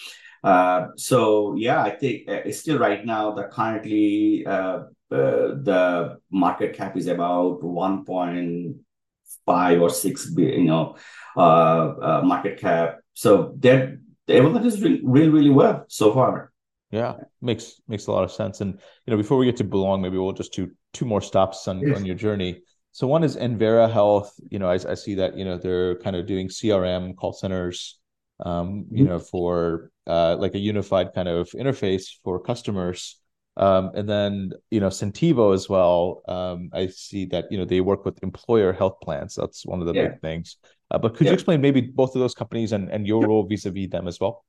[0.44, 6.18] Uh, so yeah, I think uh, it's still right now the currently uh, uh the
[6.30, 10.94] market cap is about 1.5 or 6 billion, you know,
[11.36, 13.00] uh, market cap.
[13.14, 13.98] So that
[14.28, 16.52] Evolent is really, really, really well so far.
[16.90, 18.60] Yeah, makes makes a lot of sense.
[18.60, 18.74] And
[19.06, 21.80] you know, before we get to Belong, maybe we'll just do two more stops on,
[21.80, 21.96] yes.
[21.96, 22.62] on your journey.
[22.92, 24.32] So one is Envera Health.
[24.50, 27.98] You know, I, I see that you know they're kind of doing CRM call centers.
[28.38, 29.12] Um, you mm-hmm.
[29.12, 33.18] know, for uh, like a unified kind of interface for customers.
[33.56, 36.22] Um, and then you know Centivo as well.
[36.28, 39.34] Um, I see that you know they work with employer health plans.
[39.34, 40.08] That's one of the yeah.
[40.08, 40.56] big things.
[40.90, 41.30] Uh, but could yeah.
[41.30, 44.44] you explain maybe both of those companies and, and your role vis-a-vis them as well?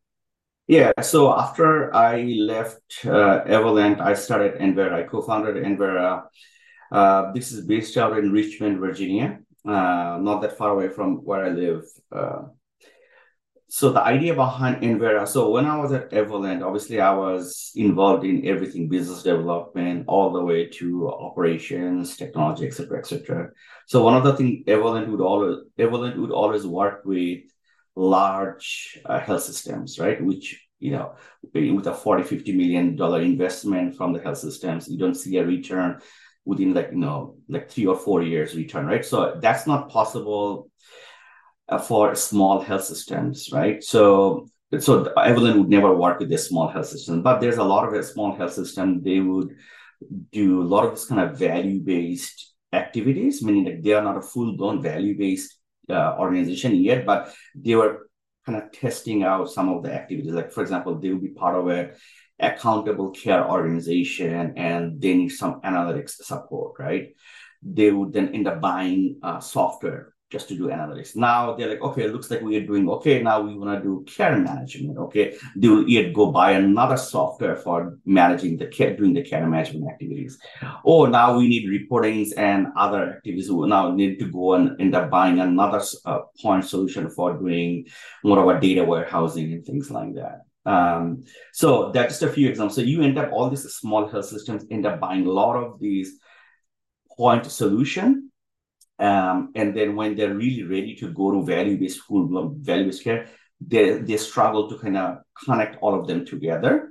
[0.67, 0.91] Yeah.
[1.01, 4.93] So after I left uh, Evolent, I started Envera.
[4.93, 6.23] I co-founded Envera.
[6.91, 11.45] Uh, this is based out in Richmond, Virginia, uh, not that far away from where
[11.45, 11.83] I live.
[13.69, 18.23] So the idea behind Envera, so when I was at Evolent, obviously I was involved
[18.23, 23.49] in everything, business development, all the way to operations, technology, etc., etc.
[23.85, 27.41] So one of the things Evolent would always Evolent would always work with
[27.95, 30.23] large uh, health systems, right?
[30.23, 31.15] Which you know,
[31.53, 35.45] with a 40, 50 million dollar investment from the health systems, you don't see a
[35.45, 35.99] return
[36.45, 39.03] within like, you know, like three or four years return, right?
[39.03, 40.66] So that's not possible
[41.87, 43.83] for small health systems, right?
[43.83, 44.47] So
[44.79, 47.93] so Evolent would never work with a small health system, but there's a lot of
[47.93, 49.01] a small health system.
[49.01, 49.55] They would
[50.31, 54.17] do a lot of this kind of value based activities, meaning that they are not
[54.17, 55.57] a full blown value based
[55.89, 58.09] uh, organization yet, but they were
[58.45, 60.33] kind of testing out some of the activities.
[60.33, 61.91] Like for example, they would be part of a
[62.39, 67.15] accountable care organization, and they need some analytics support, right?
[67.63, 71.15] They would then end up buying uh, software just to do analytics.
[71.15, 73.23] Now they're like, okay, it looks like we are doing okay.
[73.23, 74.97] Now we want to do care management.
[74.97, 79.47] Okay, they will yet go buy another software for managing the care, doing the care
[79.47, 80.37] management activities.
[80.83, 83.51] Oh, now we need reportings and other activities.
[83.51, 87.85] We now need to go and end up buying another uh, point solution for doing
[88.23, 90.41] more of a data warehousing and things like that.
[90.69, 92.75] Um, so that's just a few examples.
[92.75, 95.79] So you end up all these small health systems end up buying a lot of
[95.79, 96.19] these
[97.15, 98.29] point solution
[98.99, 103.27] um, and then when they're really ready to go to value-based full value-based care,
[103.59, 106.89] they, they struggle to kind of connect all of them together.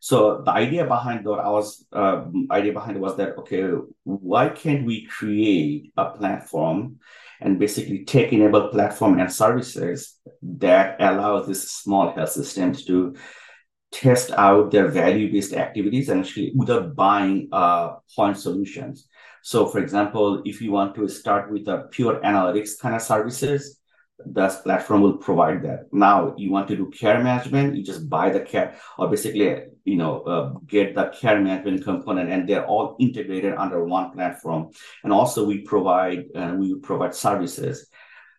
[0.00, 3.68] So the idea behind that I was uh, idea behind was that okay,
[4.04, 7.00] why can't we create a platform
[7.40, 13.14] and basically tech enabled platform and services that allows these small health systems to
[13.92, 19.06] test out their value based activities and actually without buying uh, point solutions.
[19.42, 23.80] So, for example, if you want to start with a pure analytics kind of services,
[24.26, 25.92] this platform will provide that.
[25.92, 29.96] Now, you want to do care management, you just buy the care, or basically, you
[29.96, 34.70] know, uh, get the care management component, and they're all integrated under one platform.
[35.04, 37.88] And also, we provide uh, we provide services,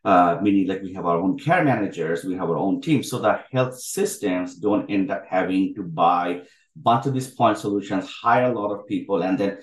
[0.05, 3.19] uh, meaning like we have our own care managers, we have our own team, so
[3.19, 6.43] that health systems don't end up having to buy
[6.75, 9.57] bunch of these point solutions, hire a lot of people, and then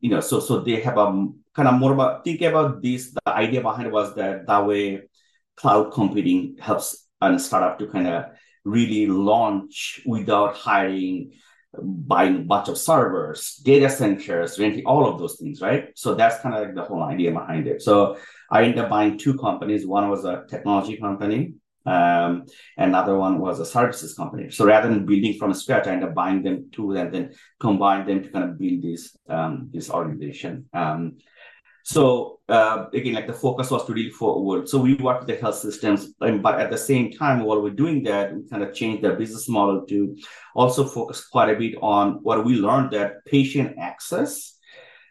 [0.00, 3.12] you know, so so they have a kind of more about think about this.
[3.12, 5.02] The idea behind was that that way,
[5.56, 8.24] cloud computing helps a startup to kind of
[8.64, 11.32] really launch without hiring,
[11.82, 15.90] buying a bunch of servers, data centers, renting all of those things, right?
[15.94, 17.82] So that's kind of like the whole idea behind it.
[17.82, 18.18] So
[18.50, 19.86] I ended up buying two companies.
[19.86, 21.54] One was a technology company,
[21.86, 24.50] um, another one was a services company.
[24.50, 28.06] So rather than building from scratch, I ended up buying them two and then combine
[28.06, 30.68] them to kind of build this um, this organization.
[30.72, 31.18] Um,
[31.84, 34.68] so uh, again, like the focus was to really forward.
[34.68, 38.04] So we work with the health systems, but at the same time, while we're doing
[38.04, 40.16] that, we kind of changed the business model to
[40.54, 44.56] also focus quite a bit on what we learned that patient access,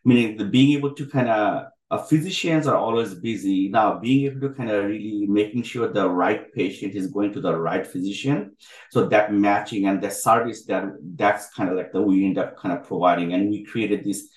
[0.06, 3.68] meaning the being able to kind of uh, physicians are always busy.
[3.68, 7.42] Now being able to kind of really making sure the right patient is going to
[7.42, 8.56] the right physician.
[8.92, 12.58] So that matching and the service that that's kind of like the we end up
[12.58, 13.34] kind of providing.
[13.34, 14.30] And we created this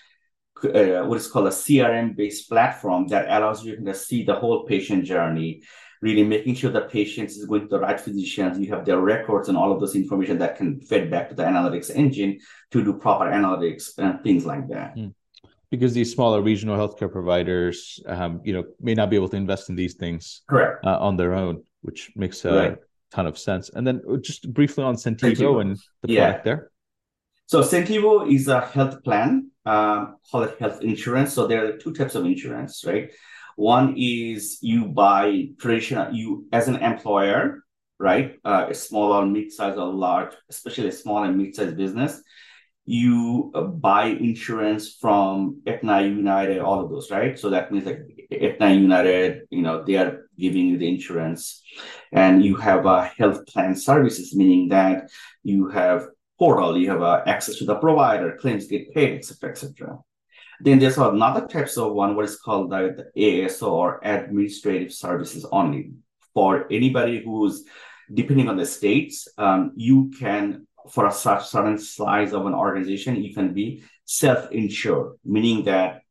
[0.65, 4.65] uh, what is called a crm based platform that allows you to see the whole
[4.65, 5.63] patient journey
[6.01, 8.59] really making sure the patient is going to the right physicians.
[8.59, 11.45] You have their records and all of those information that can feed back to the
[11.45, 12.41] analytics engine
[12.73, 14.97] to do proper analytics and things like that.
[14.97, 15.15] Mm
[15.71, 19.69] because these smaller regional healthcare providers, um, you know, may not be able to invest
[19.69, 22.79] in these things correct uh, on their own, which makes a right.
[23.11, 23.71] ton of sense.
[23.71, 25.61] And then uh, just briefly on Centivo, Centivo.
[25.61, 26.25] and the yeah.
[26.25, 26.71] product there.
[27.47, 31.35] So Centivo is a health plan, um, call it health insurance.
[31.35, 33.11] So there are two types of insurance, right?
[33.57, 37.63] One is you buy traditional, you as an employer,
[37.99, 38.39] right?
[38.45, 42.21] Uh, a small or mid-sized or large, especially a small and mid-sized business
[42.87, 47.39] you uh, buy insurance from Aetna, United, all of those, right?
[47.39, 51.63] So that means like Aetna, United, you know, they are giving you the insurance,
[52.13, 55.11] and you have a health plan services, meaning that
[55.43, 59.99] you have portal, you have uh, access to the provider, claims get paid, etc., etc.
[60.61, 65.47] Then there's another types of one, what is called the, the ASO or administrative services
[65.51, 65.93] only.
[66.33, 67.65] For anybody who's
[68.13, 73.35] depending on the states, um, you can for a certain size of an organization, you
[73.35, 76.03] can be self-insured, meaning that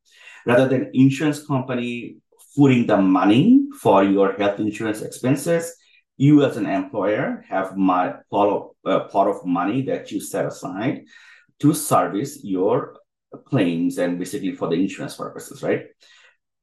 [0.46, 2.16] rather than insurance company
[2.54, 5.74] footing the money for your health insurance expenses,
[6.16, 11.02] you as an employer have my part uh, part of money that you set aside
[11.58, 12.96] to service your
[13.46, 15.86] claims and basically for the insurance purposes, right?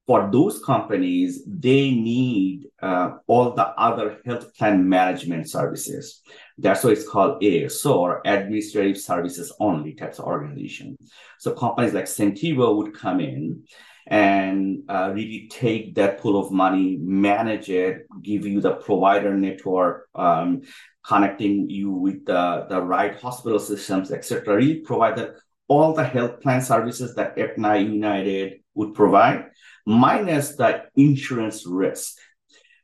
[0.08, 6.22] For those companies, they need uh, all the other health plan management services.
[6.58, 10.98] That's why it's called ASO or Administrative Services Only types of organization.
[11.38, 13.64] So companies like Centivo would come in
[14.08, 20.10] and uh, really take that pool of money, manage it, give you the provider network,
[20.16, 20.62] um,
[21.06, 24.56] connecting you with the, the right hospital systems, etc.
[24.56, 25.36] Really provided
[25.68, 29.52] all the health plan services that Aetna United would provide,
[29.86, 32.18] minus the insurance risk.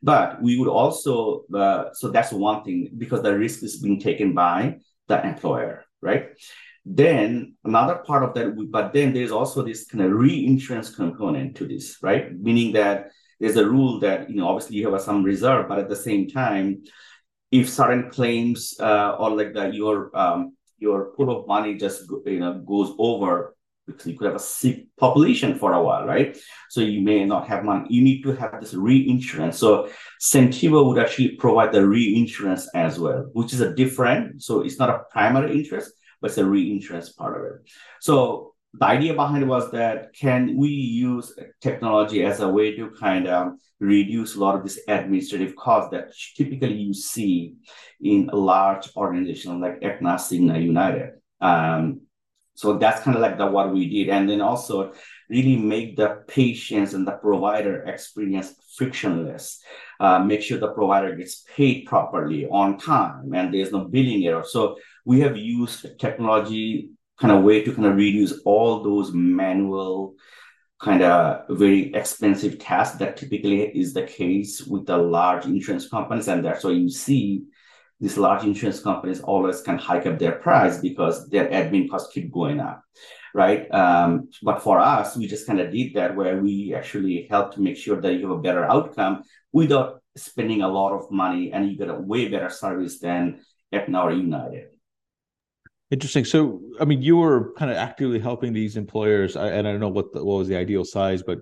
[0.02, 4.32] But we would also, uh, so that's one thing because the risk is being taken
[4.34, 6.28] by the employer, right?
[6.84, 11.66] Then another part of that, but then there's also this kind of reinsurance component to
[11.66, 12.32] this, right?
[12.38, 15.88] Meaning that there's a rule that, you know, obviously you have some reserve, but at
[15.88, 16.82] the same time,
[17.50, 22.40] if certain claims uh, or like that, your um, your pool of money just you
[22.40, 23.56] know goes over
[23.88, 26.36] because you could have a sick population for a while, right?
[26.68, 27.86] So you may not have money.
[27.88, 29.58] You need to have this reinsurance.
[29.58, 29.88] So
[30.20, 34.42] Centivo would actually provide the reinsurance as well, which is a different.
[34.42, 37.70] So it's not a primary interest, but it's a reinsurance part of it.
[38.00, 42.90] So the idea behind it was that can we use technology as a way to
[42.90, 47.54] kind of reduce a lot of this administrative cost that typically you see
[48.00, 51.12] in a large organization like Aetna, Cigna, United.
[51.40, 52.02] Um,
[52.58, 54.92] so that's kind of like the what we did, and then also
[55.30, 59.62] really make the patients and the provider experience frictionless.
[60.00, 64.42] Uh, make sure the provider gets paid properly on time, and there's no billing error.
[64.42, 66.90] So we have used technology
[67.20, 70.16] kind of way to kind of reduce all those manual
[70.80, 76.28] kind of very expensive tasks that typically is the case with the large insurance companies
[76.28, 77.42] and that's why you see
[78.00, 82.32] these large insurance companies always can hike up their price because their admin costs keep
[82.32, 82.82] going up
[83.34, 83.72] right?
[83.72, 87.60] Um, but for us we just kind of did that where we actually help to
[87.60, 91.70] make sure that you have a better outcome without spending a lot of money and
[91.70, 93.40] you get a way better service than
[93.72, 94.68] Aetna or United.
[95.90, 96.24] Interesting.
[96.24, 99.88] So, I mean, you were kind of actively helping these employers, and I don't know
[99.88, 101.38] what the, what was the ideal size, but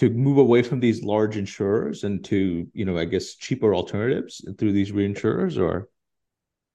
[0.00, 4.42] to move away from these large insurers and to, you know, I guess cheaper alternatives
[4.56, 5.90] through these reinsurers, or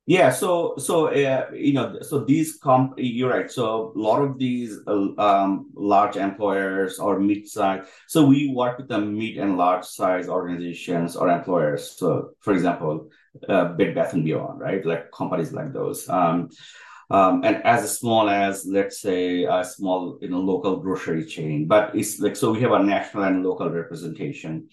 [0.06, 0.30] yeah.
[0.30, 3.50] So, so uh, you know, so these comp, you're right.
[3.50, 7.88] So a lot of these uh, um, large employers or mid-size.
[8.08, 11.98] So we work with the mid and large size organizations or employers.
[11.98, 13.10] So, for example,
[13.50, 14.86] uh, Bed Bath and Beyond, right?
[14.86, 16.08] Like companies like those.
[16.08, 16.50] Um,
[17.10, 21.96] um, and as small as let's say a small you know local grocery chain but
[21.96, 24.68] it's like so we have a national and local representation.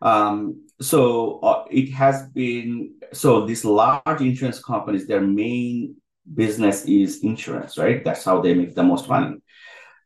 [0.00, 5.94] Um, so uh, it has been so these large insurance companies their main
[6.34, 8.04] business is insurance right?
[8.04, 9.36] That's how they make the most money.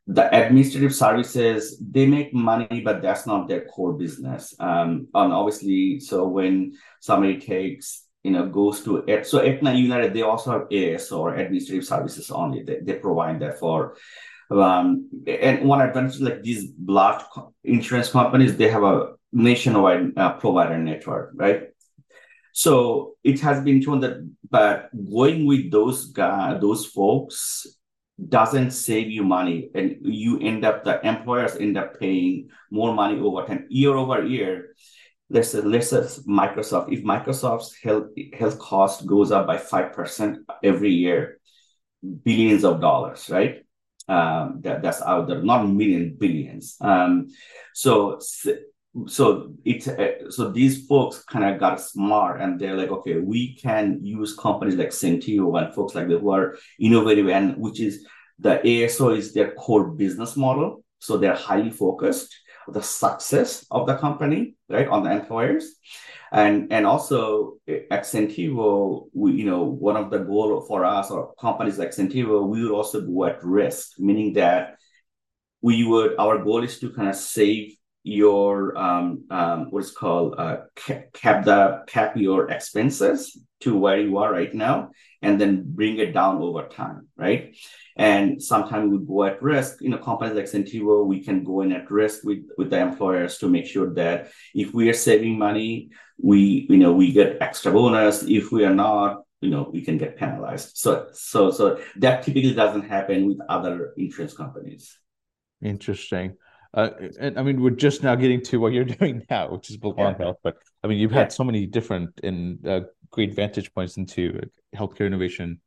[0.07, 4.55] The administrative services they make money but that's not their core business.
[4.61, 9.25] Um, and obviously so when somebody takes you know, goes to it.
[9.25, 12.65] So Aetna United, they also have AS or administrative services only.
[12.65, 13.97] They, they provide that for,
[14.51, 17.23] um, and one advantage like these large
[17.63, 21.69] insurance companies, they have a nationwide uh, provider network, right?
[22.53, 27.67] So it has been shown that, but going with those guys, those folks
[28.29, 33.21] doesn't save you money, and you end up the employers end up paying more money
[33.21, 34.75] over time, year over year
[35.29, 38.09] let's say, let's say Microsoft, if Microsoft's health
[38.39, 41.39] health cost goes up by five percent every year,
[42.25, 43.63] billions of dollars, right?
[44.09, 46.77] Um, that that's out there, not million billions.
[46.81, 47.29] Um,
[47.75, 48.21] so
[49.07, 53.57] so it uh, so these folks kind of got smart and they're like, okay, we
[53.57, 58.07] can use companies like Centivo and folks like that who are innovative and which is
[58.39, 60.85] the ASO is their core business model.
[60.99, 62.35] So they're highly focused
[62.69, 65.77] the success of the company, right, on the employers.
[66.33, 71.35] And and also at Centivo, we, you know, one of the goal for us or
[71.35, 74.77] companies like Centivo, we would also go at risk, meaning that
[75.63, 80.35] we would our goal is to kind of save your um, um, what is called
[80.39, 84.91] uh, cap the cap your expenses to where you are right now,
[85.23, 87.57] and then bring it down over time, right?
[87.97, 89.81] And sometimes we go at risk.
[89.81, 93.39] You know, companies like Centivo, we can go in at risk with, with the employers
[93.39, 95.91] to make sure that if we are saving money,
[96.21, 98.23] we, you know, we get extra bonus.
[98.23, 100.77] If we are not, you know, we can get penalized.
[100.77, 104.99] So, so, so that typically doesn't happen with other insurance companies.
[105.63, 106.37] Interesting.
[106.75, 109.79] Uh, and I mean, we're just now getting to what you're doing now, which is
[109.79, 110.19] Belong yeah.
[110.19, 110.37] Health.
[110.43, 111.21] But I mean, you've yeah.
[111.21, 112.81] had so many different and uh,
[113.17, 114.39] great vantage points into
[114.75, 115.59] healthcare innovation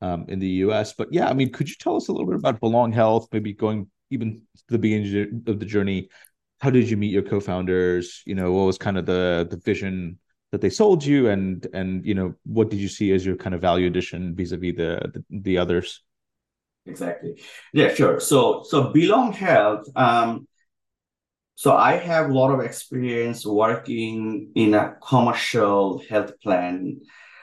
[0.00, 0.94] um, in the US.
[0.94, 3.52] But yeah, I mean, could you tell us a little bit about Belong Health, maybe
[3.52, 6.08] going even to the beginning of the journey?
[6.60, 8.22] How did you meet your co-founders?
[8.24, 10.20] You know, what was kind of the the vision
[10.52, 13.54] that they sold you, and and you know, what did you see as your kind
[13.54, 16.04] of value addition vis-a-vis the the, the others?
[16.86, 17.42] Exactly.
[17.72, 18.20] Yeah, sure.
[18.20, 19.86] So so Belong Health.
[19.96, 20.46] Um,
[21.62, 27.00] so I have a lot of experience working in a commercial health plan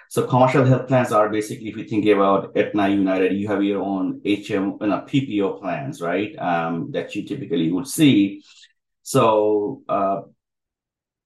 [0.09, 3.81] So commercial health plans are basically, if you think about Aetna United, you have your
[3.81, 6.33] own HM, you know, PPO plans, right?
[6.39, 8.43] Um, that you typically would see.
[9.03, 10.21] So uh,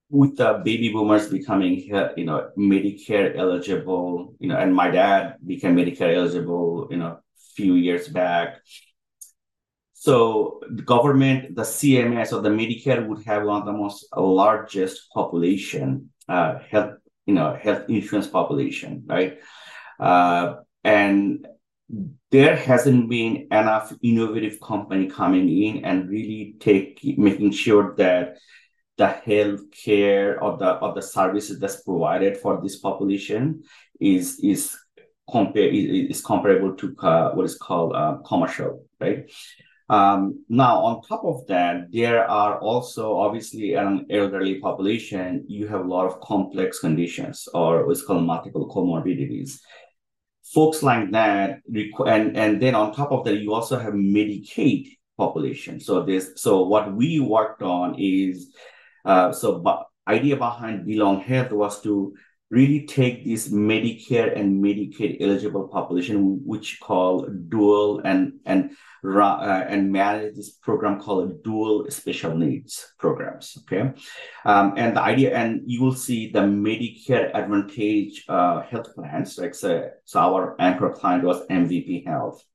[0.09, 1.79] with the baby boomers becoming,
[2.15, 7.21] you know, Medicare eligible, you know, and my dad became Medicare eligible, you know, a
[7.55, 8.59] few years back.
[10.03, 15.09] So the government, the CMS or the Medicare would have one of the most largest
[15.13, 16.95] population uh, health
[17.25, 19.39] you know health insurance population, right?
[20.01, 21.47] Uh, and
[22.31, 28.35] there hasn't been enough innovative company coming in and really take making sure that
[28.97, 33.63] the health care or the or the services that's provided for this population
[34.01, 34.75] is is
[35.31, 39.29] compare is, comparable to uh, what is called uh, commercial, right?
[39.93, 45.45] Um, now, on top of that, there are also obviously an elderly population.
[45.47, 49.59] You have a lot of complex conditions, or what's called multiple comorbidities.
[50.51, 51.59] Folks like that,
[52.07, 55.79] and and then on top of that, you also have Medicaid population.
[55.79, 58.51] So this, so what we worked on is,
[59.05, 62.15] uh, so but idea behind Belong Health was to
[62.53, 68.71] really take this Medicare and Medicaid eligible population, which call dual and and
[69.03, 73.57] uh, and manage this program called dual special needs programs.
[73.61, 73.91] Okay,
[74.45, 79.37] um, and the idea, and you will see the Medicare Advantage uh, health plans.
[79.39, 82.45] Like so, so our anchor client was MVP Health.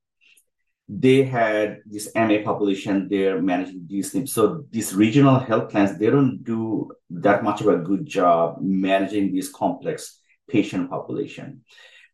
[0.88, 3.08] They had this MA population.
[3.08, 4.32] They're managing these things.
[4.32, 9.34] So these regional health plans, they don't do that much of a good job managing
[9.34, 11.62] this complex patient population.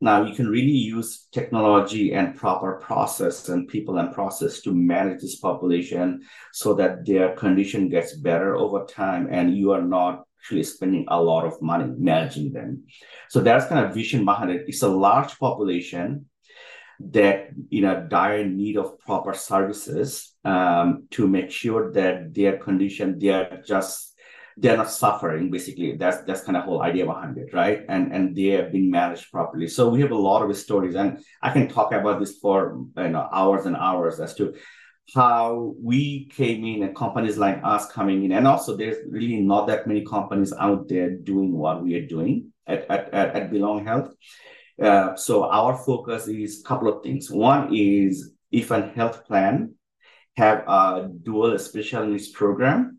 [0.00, 5.22] Now you can really use technology and proper process and people and process to manage
[5.22, 6.22] this population
[6.52, 11.22] so that their condition gets better over time and you are not actually spending a
[11.22, 12.84] lot of money managing them.
[13.30, 14.64] So that's kind of vision behind it.
[14.66, 16.26] It's a large population
[17.00, 23.18] that in a dire need of proper services um, to make sure that their condition,
[23.18, 24.14] they are just
[24.56, 25.96] they're not suffering basically.
[25.96, 27.84] That's that's kind of whole idea behind it right?
[27.88, 29.66] And and they are being managed properly.
[29.66, 33.08] So we have a lot of stories and i can talk about this for you
[33.08, 34.54] know hours and hours as to
[35.14, 38.32] how we came in and companies like us coming in.
[38.32, 42.52] And also there's really not that many companies out there doing what we are doing
[42.66, 44.14] at at, at, at belong health
[44.82, 49.74] uh, so our focus is a couple of things one is if a health plan
[50.36, 52.98] have a dual special needs program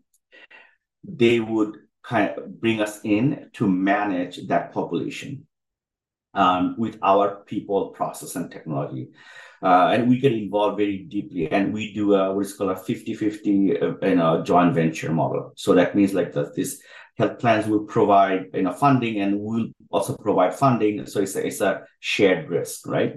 [1.04, 5.46] they would kind of bring us in to manage that population
[6.34, 9.08] um, with our people, process, and technology.
[9.62, 11.50] Uh, and we get involved very deeply.
[11.50, 15.52] And we do a, what is called a 50 50 uh, a joint venture model.
[15.56, 16.80] So that means like that this
[17.16, 21.06] health plans will provide you know, funding and we'll also provide funding.
[21.06, 23.16] So it's a, it's a shared risk, right?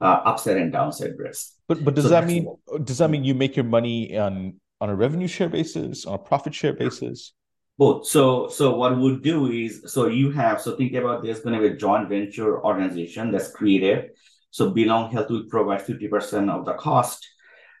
[0.00, 1.52] Uh, upside and downside risk.
[1.68, 2.48] But but does so that mean
[2.84, 6.18] does that mean you make your money on on a revenue share basis, on a
[6.18, 7.32] profit share basis?
[7.80, 8.06] Both.
[8.06, 11.66] So, so what we'll do is, so you have, so think about there's going to
[11.66, 14.10] be a joint venture organization that's created.
[14.50, 17.26] So Belong Health will provide 50% of the cost.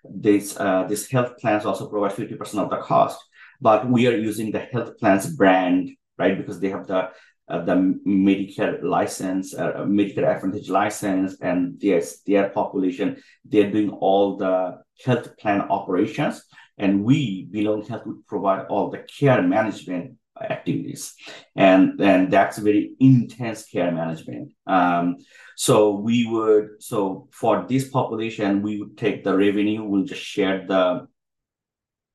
[0.04, 3.22] This, uh, this health plans also provide 50% of the cost,
[3.60, 6.36] but we are using the health plans brand, right?
[6.36, 7.10] Because they have the,
[7.48, 7.74] uh, the
[8.06, 15.36] Medicare license, uh, Medicare Advantage license, and yes, their population, they're doing all the health
[15.36, 16.44] plan operations.
[16.78, 21.14] And we belong health would provide all the care management activities.
[21.54, 24.52] And and that's very intense care management.
[24.66, 25.16] Um,
[25.56, 30.66] so we would so for this population we would take the revenue we'll just share
[30.66, 31.06] the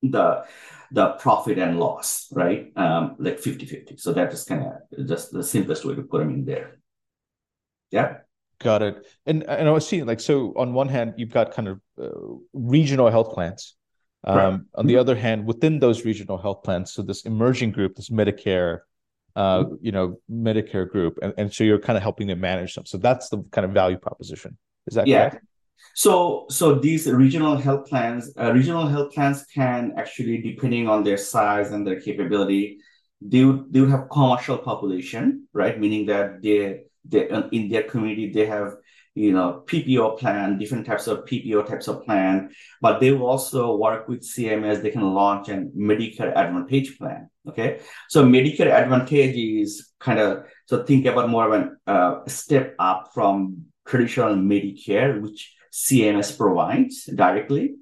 [0.01, 0.43] the
[0.91, 5.31] the profit and loss right um, like 50 50 so that is kind of just
[5.31, 6.79] the simplest way to put them in there
[7.91, 8.17] yeah
[8.59, 11.67] got it and and i was seeing like so on one hand you've got kind
[11.67, 12.09] of uh,
[12.53, 13.75] regional health plans
[14.25, 14.59] um, right.
[14.73, 14.99] On the mm-hmm.
[14.99, 18.79] other hand, within those regional health plans, so this emerging group, this Medicare,
[19.36, 19.75] uh, mm-hmm.
[19.81, 22.86] you know, Medicare group, and, and so you're kind of helping them manage them.
[22.86, 24.57] So that's the kind of value proposition.
[24.88, 25.29] Is that yeah.
[25.29, 25.45] correct?
[25.93, 31.17] So, so these regional health plans, uh, regional health plans can actually, depending on their
[31.17, 32.80] size and their capability,
[33.21, 35.80] they would they would have commercial population, right?
[35.80, 38.76] Meaning that they they in their community they have
[39.15, 42.49] you know, PPO plan, different types of PPO types of plan,
[42.82, 44.82] but they will also work with CMS.
[44.82, 47.30] They can launch a Medicare Advantage plan.
[47.47, 52.76] Okay, so Medicare Advantage is kind of so think about more of a uh, step
[52.78, 57.76] up from traditional Medicare, which CMS provides directly,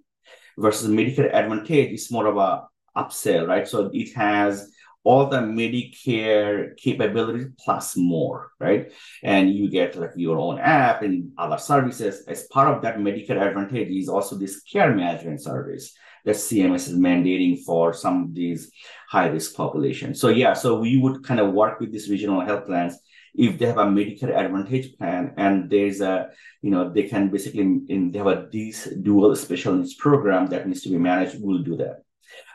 [0.58, 2.64] versus Medicare Advantage is more of a
[2.98, 3.68] upsell, right?
[3.68, 4.72] So it has
[5.04, 8.92] all the Medicare capabilities plus more, right?
[9.22, 12.24] And you get like your own app and other services.
[12.28, 15.94] As part of that Medicare Advantage is also this care management service
[16.26, 18.72] that CMS is mandating for some of these
[19.10, 20.20] high risk populations.
[20.22, 22.98] So yeah, so we would kind of work with these regional health plans
[23.36, 26.30] if they have a Medicare Advantage plan and there's a,
[26.62, 30.68] you know, they can basically in they have a this dual special needs program that
[30.68, 32.04] needs to be managed, we'll do that.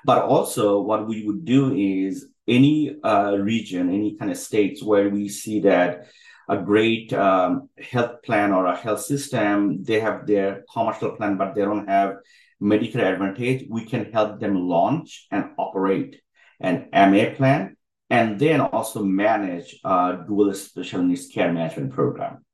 [0.04, 5.08] But also, what we would do is any uh, region, any kind of states where
[5.08, 6.06] we see that
[6.48, 11.54] a great um, health plan or a health system, they have their commercial plan, but
[11.54, 12.16] they don't have
[12.60, 16.20] Medicare Advantage, we can help them launch and operate
[16.60, 17.76] an MA plan
[18.10, 22.44] and then also manage a dual special needs care management program.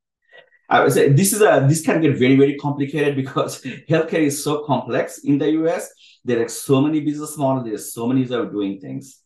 [0.67, 4.43] I would say this is a this can get very very complicated because healthcare is
[4.43, 5.89] so complex in the US.
[6.23, 7.65] There are so many business models.
[7.65, 9.21] There are so many ways of doing things.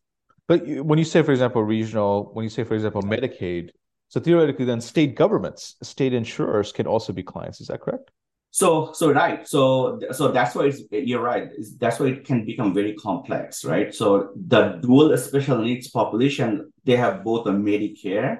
[0.47, 3.69] But when you say, for example, regional, when you say, for example, Medicaid,
[4.07, 7.61] so theoretically, then state governments, state insurers can also be clients.
[7.61, 8.09] Is that correct?
[8.51, 9.47] So, so right.
[9.47, 11.49] So, so that's why it's, you're right.
[11.79, 13.93] That's why it can become very complex, right?
[13.93, 18.39] So the dual special needs population, they have both a Medicare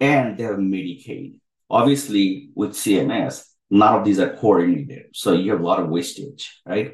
[0.00, 1.40] and they have Medicaid.
[1.70, 5.06] Obviously, with CMS, none of these are coordinated.
[5.12, 6.92] So you have a lot of wastage, right?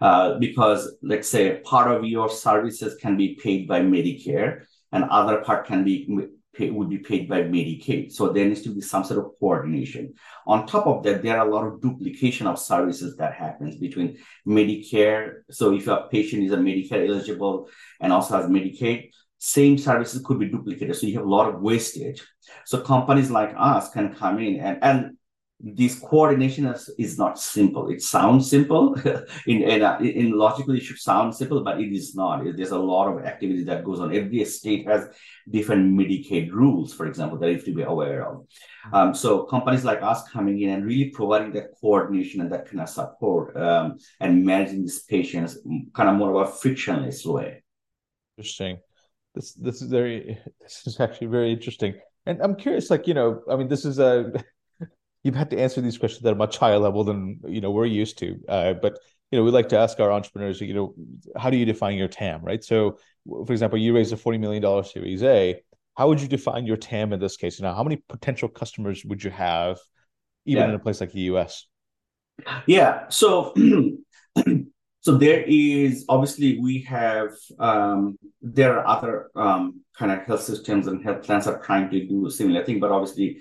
[0.00, 5.38] Uh, because let's say part of your services can be paid by Medicare and other
[5.38, 8.12] part can be pay, would be paid by Medicaid.
[8.12, 10.14] So there needs to be some sort of coordination.
[10.46, 14.18] On top of that, there are a lot of duplication of services that happens between
[14.46, 15.42] Medicare.
[15.50, 17.68] So if a patient is a Medicare eligible
[18.00, 20.96] and also has Medicaid, same services could be duplicated.
[20.96, 22.22] So you have a lot of wastage.
[22.64, 25.17] So companies like us can come in and, and
[25.60, 27.90] this coordination is, is not simple.
[27.90, 28.94] It sounds simple,
[29.46, 32.44] in, in, uh, in logically it should sound simple, but it is not.
[32.56, 34.14] There's a lot of activity that goes on.
[34.14, 35.08] Every state has
[35.50, 38.46] different Medicaid rules, for example, that you have to be aware of.
[38.92, 42.80] Um, so companies like us coming in and really providing that coordination and that kind
[42.80, 45.58] of support um, and managing these patients
[45.92, 47.64] kind of more of a frictionless way.
[48.36, 48.78] Interesting.
[49.34, 51.94] This this is very this is actually very interesting.
[52.26, 54.32] And I'm curious, like, you know, I mean, this is a
[55.22, 57.86] you've had to answer these questions at a much higher level than you know we're
[57.86, 58.40] used to.
[58.48, 58.98] Uh, but
[59.30, 60.94] you know, we like to ask our entrepreneurs, you know,
[61.36, 62.64] how do you define your TAM, right?
[62.64, 65.60] So, for example, you raised a forty million dollar Series A.
[65.96, 67.60] How would you define your TAM in this case?
[67.60, 69.78] Now, how many potential customers would you have,
[70.46, 70.68] even yeah.
[70.68, 71.66] in a place like the US?
[72.66, 73.08] Yeah.
[73.08, 73.54] So.
[75.00, 80.86] so there is obviously we have um, there are other um, kind of health systems
[80.86, 83.40] and health plans are trying to do a similar thing but obviously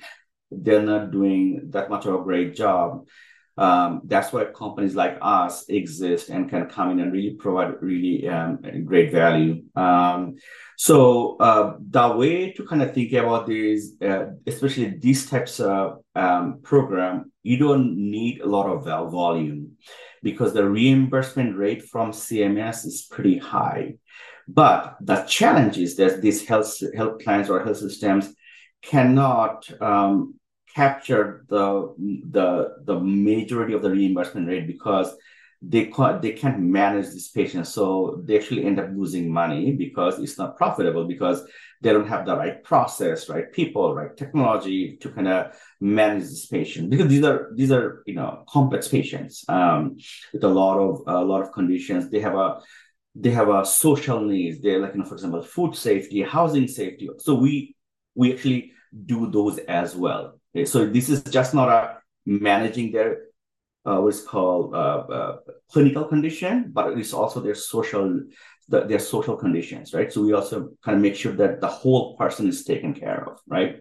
[0.52, 3.06] they're not doing that much of a great job.
[3.58, 8.28] Um, that's why companies like us exist and can come in and really provide really
[8.28, 9.64] um, great value.
[9.76, 10.36] Um,
[10.78, 16.04] so uh, the way to kind of think about this, uh, especially these types of
[16.14, 19.72] um, program, you don't need a lot of volume
[20.22, 23.95] because the reimbursement rate from CMS is pretty high.
[24.48, 28.34] But the challenge is that these health health plans or health systems
[28.82, 30.36] cannot um,
[30.73, 31.93] capture the
[32.30, 35.15] the the majority of the reimbursement rate because
[35.61, 37.67] they can't they can't manage this patient.
[37.67, 41.43] So they actually end up losing money because it's not profitable because
[41.82, 46.45] they don't have the right process right people right technology to kind of manage this
[46.45, 46.89] patient.
[46.89, 49.97] Because these are these are you know complex patients um,
[50.34, 52.09] with a lot of a lot of conditions.
[52.09, 52.59] They have a
[53.15, 54.61] they have a social needs.
[54.61, 57.09] They're like you know for example food safety housing safety.
[57.17, 57.75] So we
[58.18, 58.74] we actually
[59.05, 60.39] do those as well.
[60.53, 63.28] Okay, so this is just not a managing their
[63.86, 65.38] uh, what's called uh, uh,
[65.72, 68.22] clinical condition, but it's also their social
[68.68, 70.11] the, their social conditions, right?
[70.11, 73.39] So we also kind of make sure that the whole person is taken care of,
[73.47, 73.78] right?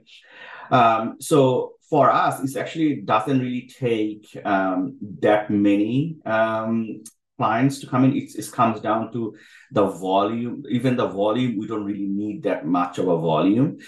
[0.71, 7.03] Um, so for us, it actually doesn't really take um, that many um,
[7.37, 8.17] clients to come in.
[8.17, 9.35] It, it comes down to
[9.73, 10.63] the volume.
[10.71, 13.79] Even the volume, we don't really need that much of a volume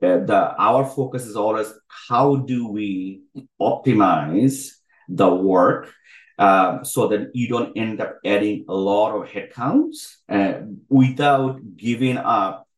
[0.00, 3.22] the our focus is always how do we
[3.60, 4.70] optimize
[5.08, 5.92] the work
[6.38, 12.16] uh, so that you don't end up adding a lot of headcounts uh, without giving
[12.16, 12.68] up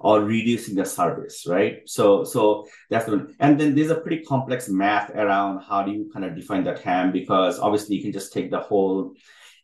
[0.00, 1.80] or reducing the service, right?
[1.86, 3.34] So, so that's one.
[3.40, 6.74] And then there's a pretty complex math around how do you kind of define the
[6.74, 9.14] TAM because obviously you can just take the whole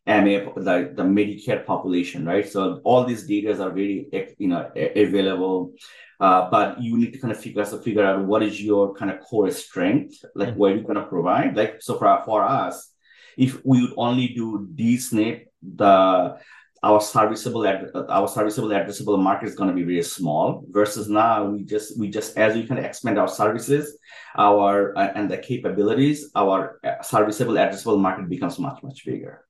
[0.07, 2.48] MA, the, the Medicare population, right?
[2.48, 5.74] So all these data are very, you know, available.
[6.18, 9.11] Uh, but you need to kind of figure out, figure out what is your kind
[9.11, 10.59] of core strength, like mm-hmm.
[10.59, 11.57] what you're going to provide.
[11.57, 12.92] Like, so for, for us,
[13.36, 16.38] if we would only do D-SNP, the
[16.82, 21.44] our serviceable ad- our serviceable addressable market is going to be very small versus now
[21.44, 23.96] we just we just as we can expand our services
[24.36, 29.44] our uh, and the capabilities our uh, serviceable addressable market becomes much much bigger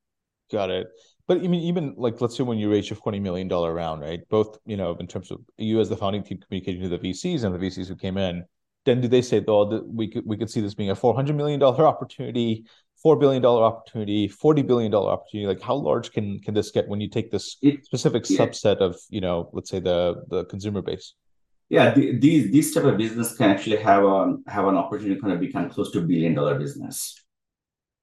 [0.52, 0.86] got it
[1.28, 4.02] but I mean, even like let's say when you raise your twenty million dollar round,
[4.02, 4.20] right?
[4.28, 7.44] Both you know, in terms of you as the founding team communicating to the VCs
[7.44, 8.44] and the VCs who came in,
[8.84, 11.14] then do they say, "Oh, that we could we could see this being a four
[11.14, 12.64] hundred million dollar opportunity,
[13.02, 15.46] four billion dollar opportunity, forty billion dollar opportunity"?
[15.46, 18.38] Like, how large can can this get when you take this specific yeah.
[18.38, 21.14] subset of you know, let's say the the consumer base?
[21.68, 25.20] Yeah, the, these this type of business can actually have a have an opportunity to
[25.20, 27.21] kind of become close to a billion dollar business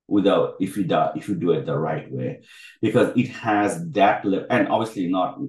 [0.10, 2.42] without if you do if you do it the right way.
[2.82, 5.40] Because it has that and obviously not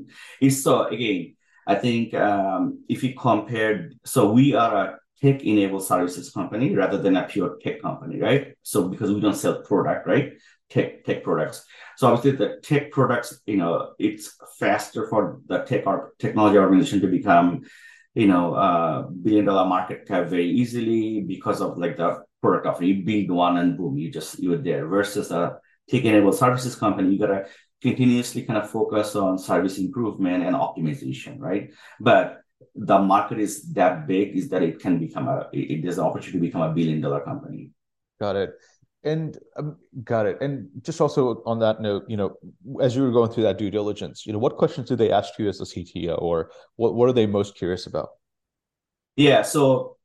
[0.40, 1.34] it's so again
[1.66, 6.98] i think um, if you compare so we are a tech enabled services company rather
[6.98, 8.54] than a pure tech company right?
[8.62, 10.32] So because we don't sell product right?
[10.70, 11.64] Tech tech products.
[11.96, 17.00] So obviously the tech products you know it's faster for the tech or technology organization
[17.00, 17.62] to become
[18.14, 22.88] you know uh billion dollar market cap very easily because of like the product offering.
[22.88, 24.86] You build one and boom, you just you're there.
[24.86, 27.46] Versus a tech enabled services company, you gotta
[27.80, 31.72] continuously kind of focus on service improvement and optimization, right?
[31.98, 32.42] But
[32.74, 36.38] the market is that big is that it can become a it, there's an opportunity
[36.38, 37.70] to become a billion dollar company.
[38.18, 38.54] Got it.
[39.02, 40.42] And um, got it.
[40.42, 42.36] And just also on that note, you know,
[42.82, 45.38] as you were going through that due diligence, you know, what questions do they ask
[45.38, 48.10] you as a CTO, or what what are they most curious about?
[49.16, 49.40] Yeah.
[49.40, 49.96] So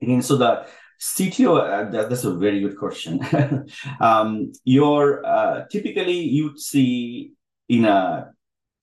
[0.00, 0.66] again, so the
[1.00, 3.20] CTO, uh, that, that's a very good question.
[4.00, 7.32] um, your uh, typically you'd see
[7.68, 8.30] in a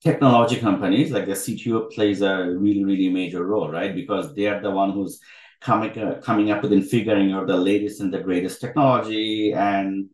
[0.02, 3.94] technology companies like the CTO plays a really really major role, right?
[3.94, 5.20] Because they are the one who's
[5.60, 10.08] coming uh, coming up with and figuring out the latest and the greatest technology, and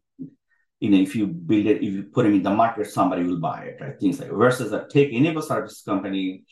[0.78, 3.40] you know if you build it, if you put it in the market, somebody will
[3.40, 3.98] buy it, right?
[4.00, 6.44] Things like versus a tech enable service company.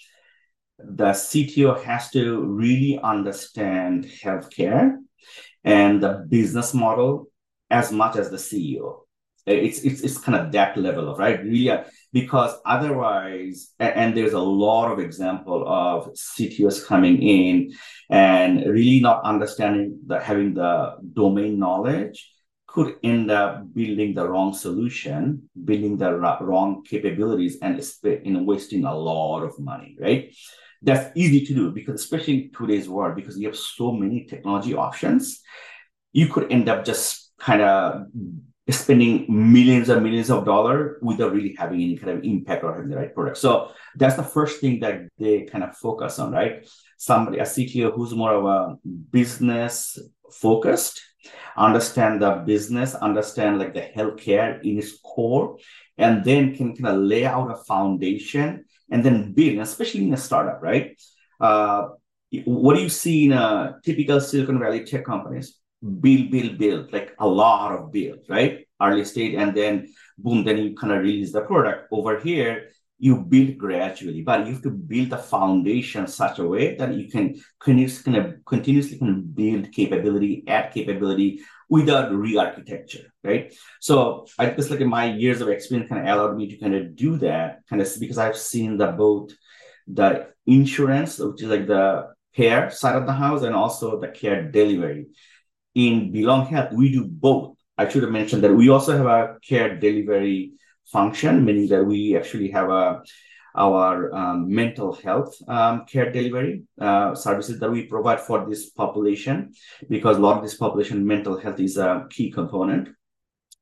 [0.79, 4.97] The CTO has to really understand healthcare
[5.65, 7.27] and the business model
[7.71, 9.01] as much as the CEO.
[9.47, 14.35] It's it's it's kind of that level of right, really, uh, because otherwise, and there's
[14.35, 17.73] a lot of example of CTOs coming in
[18.11, 22.31] and really not understanding that having the domain knowledge
[22.67, 27.79] could end up building the wrong solution, building the wrong capabilities, and
[28.33, 30.35] know, wasting a lot of money, right?
[30.81, 34.75] That's easy to do because, especially in today's world, because you have so many technology
[34.75, 35.43] options,
[36.13, 38.07] you could end up just kind of
[38.71, 42.91] spending millions and millions of dollars without really having any kind of impact or having
[42.91, 43.39] the right product.
[43.39, 46.69] So that's the first thing that they kind of focus on, right?
[46.99, 48.77] Somebody, a CTO who's more of a
[49.11, 49.99] business
[50.31, 51.01] focused,
[51.57, 55.59] understand the business, understand like the healthcare in its core,
[55.97, 60.17] and then can kind of lay out a foundation and then build, especially in a
[60.17, 61.01] startup, right?
[61.41, 61.89] Uh,
[62.45, 65.59] what do you see in a typical Silicon Valley tech companies?
[65.83, 68.67] Build, build, build, like a lot of build, right?
[68.81, 71.89] Early stage, and then boom, then you kind of release the product.
[71.93, 76.75] Over here, you build gradually, but you have to build the foundation such a way
[76.77, 78.13] that you can continuously
[78.99, 83.55] kind of build capability, add capability without re-architecture, right?
[83.81, 86.97] So I guess like my years of experience kind of allowed me to kind of
[86.97, 89.31] do that, kind of because I've seen the both
[89.87, 94.51] the insurance, which is like the care side of the house, and also the care
[94.51, 95.07] delivery.
[95.75, 97.57] In Belong Health, we do both.
[97.77, 100.55] I should have mentioned that we also have a care delivery
[100.93, 103.03] function, meaning that we actually have a
[103.55, 109.53] our um, mental health um, care delivery uh, services that we provide for this population
[109.89, 112.89] because a lot of this population mental health is a key component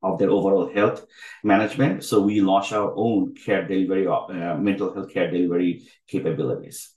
[0.03, 1.07] of their overall health
[1.43, 2.05] management.
[2.05, 6.91] So we launch our own care delivery uh, mental health care delivery capabilities.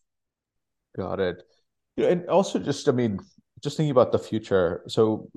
[0.96, 1.44] Got it.
[1.98, 3.20] And also just i mean
[3.62, 5.30] just thinking about the future so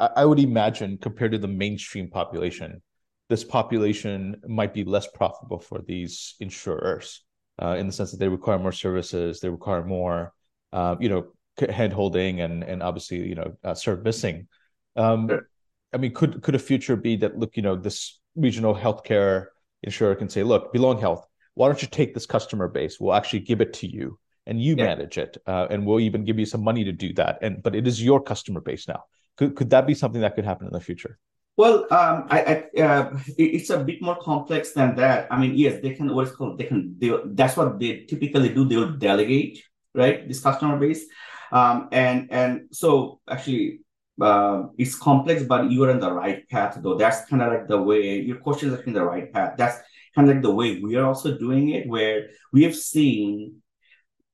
[0.00, 2.80] I would imagine compared to the mainstream population
[3.28, 7.22] this population might be less profitable for these insurers
[7.60, 10.32] uh, in the sense that they require more services, they require more,
[10.72, 11.26] uh, you know,
[11.70, 14.46] hand holding and and obviously you know uh, servicing.
[14.94, 15.48] Um, sure.
[15.92, 19.46] I mean, could could a future be that look, you know, this regional healthcare
[19.82, 23.00] insurer can say, look, Belong Health, why don't you take this customer base?
[23.00, 24.84] We'll actually give it to you, and you yeah.
[24.84, 27.38] manage it, uh, and we'll even give you some money to do that.
[27.40, 29.04] And but it is your customer base now.
[29.36, 31.18] Could could that be something that could happen in the future?
[31.56, 35.26] Well, um, I, I uh, it's a bit more complex than that.
[35.30, 38.50] I mean, yes, they can what is called they can they, that's what they typically
[38.50, 38.66] do.
[38.66, 39.62] They will delegate
[39.94, 41.06] right this customer base,
[41.52, 43.80] um, and and so actually
[44.20, 46.96] uh, it's complex, but you are on the right path though.
[46.96, 49.54] That's kind of like the way your question is in the right path.
[49.56, 49.78] That's
[50.14, 53.62] kind of like the way we are also doing it, where we have seen.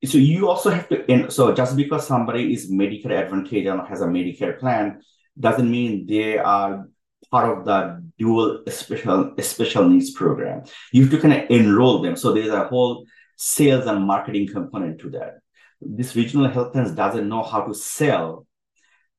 [0.04, 1.30] So you also have to.
[1.30, 5.00] So just because somebody is Medicare Advantage and has a Medicare plan,
[5.38, 6.88] doesn't mean they are
[7.32, 7.78] part of the
[8.18, 10.62] dual special special needs program.
[10.92, 12.14] You have to kind of enroll them.
[12.14, 13.06] So there's a whole
[13.36, 15.40] sales and marketing component to that.
[15.80, 18.46] This regional health plans doesn't know how to sell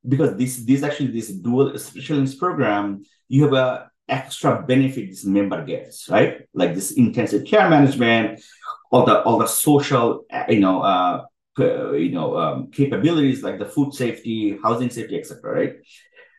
[0.07, 5.23] because this this actually this dual special needs program you have a extra benefit this
[5.23, 8.41] member gets right like this intensive care management
[8.91, 11.23] all the all the social you know uh,
[11.57, 15.75] you know um, capabilities like the food safety housing safety etc right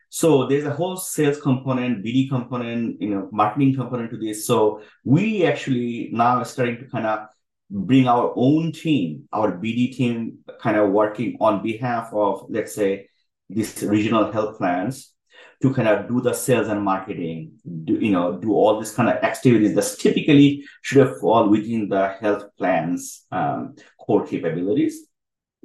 [0.09, 4.81] so there's a whole sales component bd component you know marketing component to this so
[5.03, 7.27] we actually now are starting to kind of
[7.69, 13.07] bring our own team our bd team kind of working on behalf of let's say
[13.49, 15.15] these regional health plans
[15.61, 17.53] to kind of do the sales and marketing,
[17.85, 21.87] do you know, do all this kind of activities that typically should have fall within
[21.89, 25.07] the health plans um, core capabilities.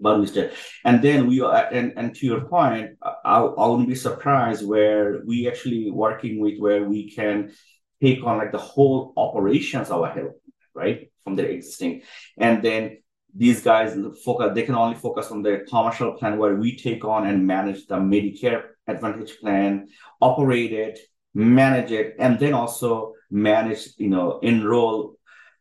[0.02, 0.50] We
[0.84, 5.20] and then we are, and, and to your point, I, I wouldn't be surprised where
[5.26, 7.52] we actually working with where we can
[8.00, 10.36] take on like the whole operations of a health,
[10.74, 12.02] right, from their existing,
[12.38, 12.98] and then
[13.34, 17.26] these guys focus they can only focus on their commercial plan where we take on
[17.26, 19.86] and manage the medicare advantage plan
[20.20, 20.98] operate it
[21.34, 25.14] manage it and then also manage you know enroll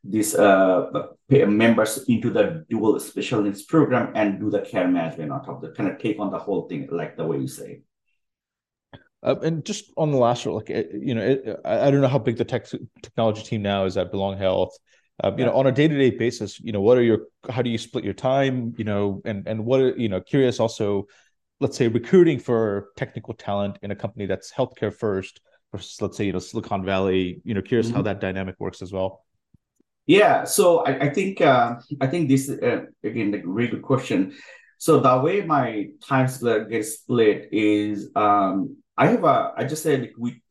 [0.03, 5.43] these uh, members into the dual special needs program and do the care management on
[5.43, 7.81] top of the kind of take on the whole thing like the way you say.
[9.21, 12.37] Uh, and just on the last like you know it, I don't know how big
[12.37, 12.67] the tech
[13.03, 14.77] technology team now is at belong health.
[15.21, 17.77] Um, you know on a day-to-day basis you know what are your how do you
[17.77, 21.07] split your time you know and and what are, you know curious also
[21.59, 25.41] let's say recruiting for technical talent in a company that's healthcare first
[25.73, 27.97] versus let's say you know silicon valley you know curious mm-hmm.
[27.97, 29.25] how that dynamic works as well
[30.09, 34.33] yeah so i, I think uh, i think this uh, again a really good question
[34.77, 39.83] so the way my time split gets split is um, i have a i just
[39.83, 40.41] said we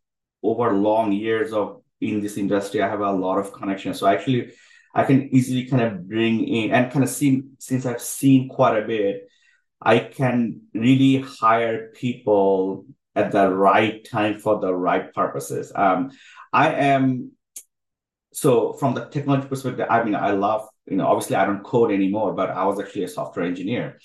[0.42, 3.98] over long years of in this industry, I have a lot of connections.
[3.98, 4.52] So actually,
[4.94, 8.82] I can easily kind of bring in and kind of see since I've seen quite
[8.82, 9.28] a bit,
[9.80, 15.72] I can really hire people at the right time for the right purposes.
[15.74, 16.10] Um,
[16.52, 17.32] I am
[18.40, 19.86] so from the technology perspective.
[19.90, 23.04] I mean, I love you know obviously I don't code anymore, but I was actually
[23.04, 23.98] a software engineer.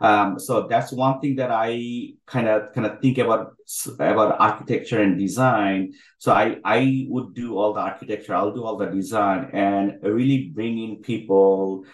[0.00, 3.54] Um, so that's one thing that I kind of kind of think about
[3.98, 5.92] about architecture and design.
[6.18, 10.50] So I I would do all the architecture, I'll do all the design, and really
[10.54, 11.84] bring in people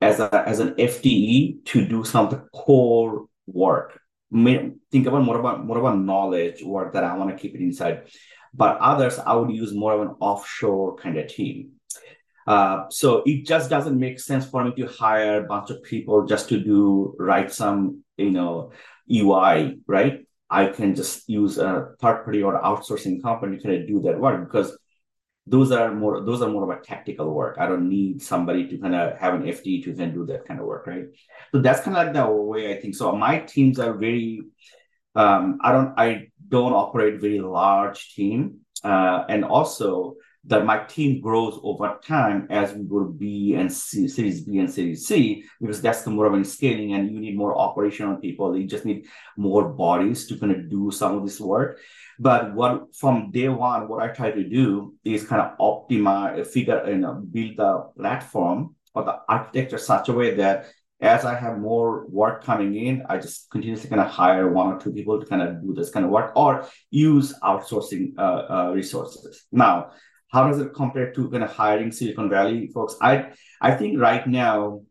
[0.00, 3.98] as a as an FTE to do some of the core work.
[4.32, 8.02] Think about more about more about knowledge work that I want to keep it inside.
[8.52, 11.72] But others, I would use more of an offshore kind of team.
[12.46, 16.26] Uh, so it just doesn't make sense for me to hire a bunch of people
[16.26, 18.72] just to do write some you know
[19.10, 20.26] UI, right?
[20.48, 24.18] I can just use a third party or outsourcing company to kind of do that
[24.18, 24.76] work because
[25.46, 27.56] those are more those are more of a tactical work.
[27.58, 30.60] I don't need somebody to kind of have an FD to then do that kind
[30.60, 31.06] of work, right?
[31.52, 32.94] So that's kind of like the way I think.
[32.94, 34.42] So my teams are very
[35.14, 38.60] um, I don't I don't operate very large team.
[38.82, 43.70] Uh, and also that my team grows over time as we go to B and
[43.70, 47.20] C, Series B and Series C, because that's the more of a scaling and you
[47.20, 48.56] need more operational people.
[48.56, 51.78] You just need more bodies to kind of do some of this work.
[52.18, 56.84] But what from day one, what I try to do is kind of optimize, figure,
[56.88, 60.66] you know, build the platform or the architecture such a way that
[61.00, 64.80] as I have more work coming in, I just continuously kind of hire one or
[64.80, 68.72] two people to kind of do this kind of work or use outsourcing uh, uh,
[68.74, 69.46] resources.
[69.50, 69.92] Now,
[70.28, 72.96] how does it compare to kind of hiring Silicon Valley folks?
[73.00, 74.82] I I think right now,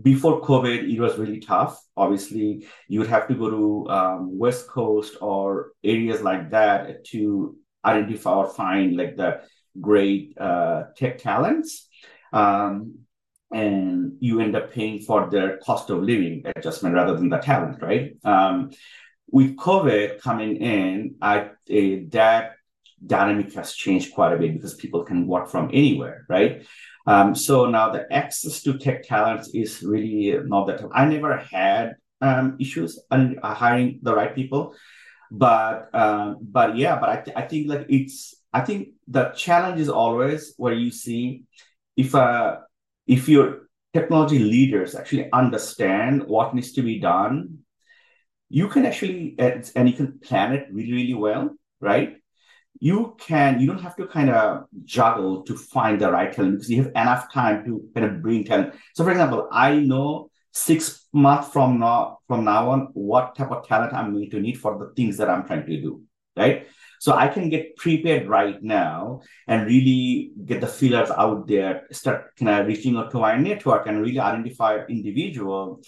[0.00, 1.78] before COVID, it was really tough.
[1.96, 7.56] Obviously, you would have to go to um, West Coast or areas like that to
[7.84, 9.40] identify or find like the
[9.80, 11.88] great uh, tech talents.
[12.32, 13.05] Um,
[13.52, 17.80] and you end up paying for their cost of living adjustment rather than the talent,
[17.80, 18.16] right?
[18.24, 18.70] Um,
[19.30, 21.48] with COVID coming in, I uh,
[22.10, 22.52] that
[23.04, 26.66] dynamic has changed quite a bit because people can work from anywhere, right?
[27.06, 30.82] Um, so now the access to tech talents is really not that.
[30.92, 34.74] I never had um, issues hiring the right people,
[35.30, 39.80] but um, but yeah, but I, th- I think like it's I think the challenge
[39.80, 41.44] is always where you see
[41.96, 42.58] if uh
[43.06, 47.58] if your technology leaders actually understand what needs to be done,
[48.48, 51.50] you can actually and you can plan it really really well,
[51.80, 52.16] right?
[52.80, 56.70] you can you don't have to kind of juggle to find the right talent because
[56.70, 58.74] you have enough time to kind of bring talent.
[58.94, 63.66] So, for example, I know six months from now from now on what type of
[63.66, 66.02] talent I'm going to need for the things that I'm trying to do,
[66.36, 66.66] right?
[67.00, 72.36] So I can get prepared right now and really get the feelers out there, start
[72.36, 75.82] kind of reaching out to my network and really identify individual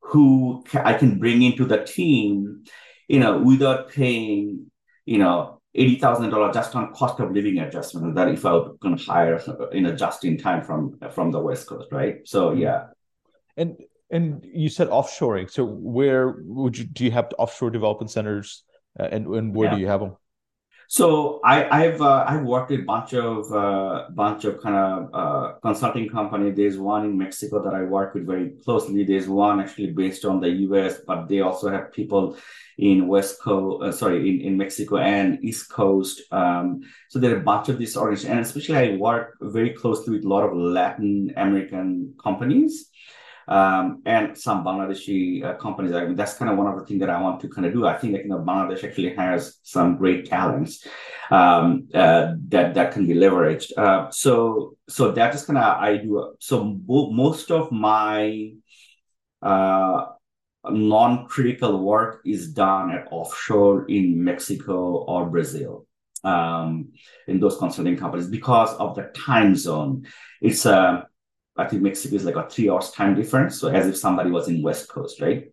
[0.00, 2.64] who I can bring into the team,
[3.08, 4.70] you know, without paying,
[5.06, 8.14] you know, eighty thousand dollars just on cost of living adjustment.
[8.16, 8.50] That if I
[8.80, 9.40] going hire,
[9.72, 12.16] you know, just in time from from the West Coast, right?
[12.24, 12.60] So mm-hmm.
[12.60, 12.86] yeah.
[13.56, 13.76] And
[14.10, 15.50] and you said offshoring.
[15.50, 18.64] So where would you do you have offshore development centers,
[18.98, 19.74] uh, and and where yeah.
[19.74, 20.16] do you have them?
[20.88, 25.10] So I, have uh, I've worked with a bunch of uh, bunch of kind of
[25.14, 26.50] uh, consulting company.
[26.50, 29.04] There's one in Mexico that I work with very closely.
[29.04, 32.36] There's one actually based on the U.S., but they also have people
[32.78, 36.22] in West Coast, uh, sorry, in, in Mexico and East Coast.
[36.30, 40.14] Um, so there are a bunch of these organizations, and especially I work very closely
[40.14, 42.90] with a lot of Latin American companies
[43.48, 45.92] um, and some Bangladeshi uh, companies.
[45.92, 47.72] I mean, that's kind of one of the things that I want to kind of
[47.72, 47.86] do.
[47.86, 50.86] I think that you know Bangladesh actually has some great talents
[51.30, 53.76] um, uh, that that can be leveraged.
[53.76, 56.34] Uh, so so that is kind of I do.
[56.40, 58.52] So most of my
[59.42, 60.06] uh,
[60.64, 65.86] non-critical work is done at offshore in Mexico or Brazil
[66.24, 66.92] um,
[67.26, 70.06] in those consulting companies because of the time zone.
[70.40, 71.06] It's a
[71.56, 73.60] I think Mexico is like a three hours time difference.
[73.60, 75.52] So as if somebody was in West Coast, right?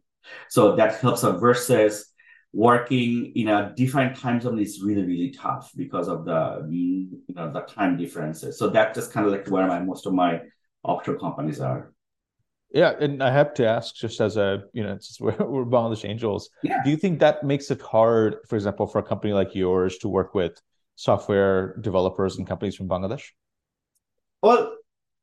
[0.49, 2.05] So that helps us versus
[2.53, 7.51] working in a different time zone is really, really tough because of the you know
[7.51, 8.57] the time differences.
[8.57, 10.41] So that's just kind of like where my most of my
[10.83, 11.93] offshore companies are.
[12.71, 16.07] Yeah, and I have to ask, just as a you know, since we're, we're Bangladesh
[16.07, 16.83] Angels, yeah.
[16.83, 20.07] do you think that makes it hard, for example, for a company like yours to
[20.07, 20.61] work with
[20.95, 23.23] software developers and companies from Bangladesh?
[24.43, 24.75] Well,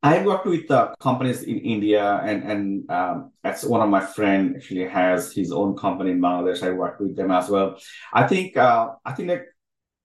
[0.06, 4.56] I worked with uh, companies in India, and and um, that's one of my friend
[4.56, 6.62] actually has his own company in Bangladesh.
[6.62, 7.78] I worked with them as well.
[8.12, 9.46] I think uh, I think that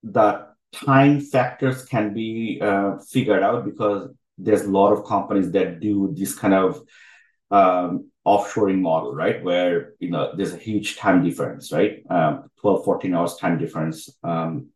[0.02, 5.78] the time factors can be uh, figured out because there's a lot of companies that
[5.78, 6.82] do this kind of
[7.52, 9.38] um, offshoring model, right?
[9.44, 12.02] Where you know there's a huge time difference, right?
[12.10, 14.70] Um, 12, 14 hours time difference, um,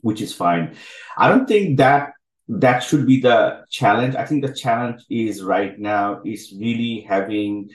[0.00, 0.76] which is fine.
[1.18, 2.12] I don't think that
[2.58, 4.16] that should be the challenge.
[4.16, 7.70] I think the challenge is right now is really having,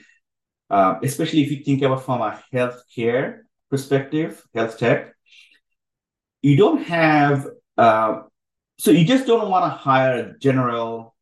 [0.69, 5.13] uh, especially if you think about from a healthcare perspective, health tech,
[6.41, 7.47] you don't have,
[7.77, 8.23] uh,
[8.77, 11.15] so you just don't want to hire general,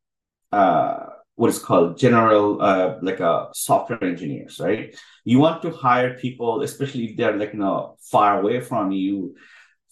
[0.51, 4.95] uh, what is called general, uh, like a software engineers, right?
[5.25, 9.35] You want to hire people, especially if they're like you know far away from you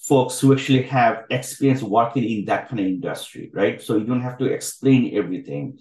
[0.02, 3.82] folks who actually have experience working in that kind of industry, right?
[3.82, 5.80] So you don't have to explain everything.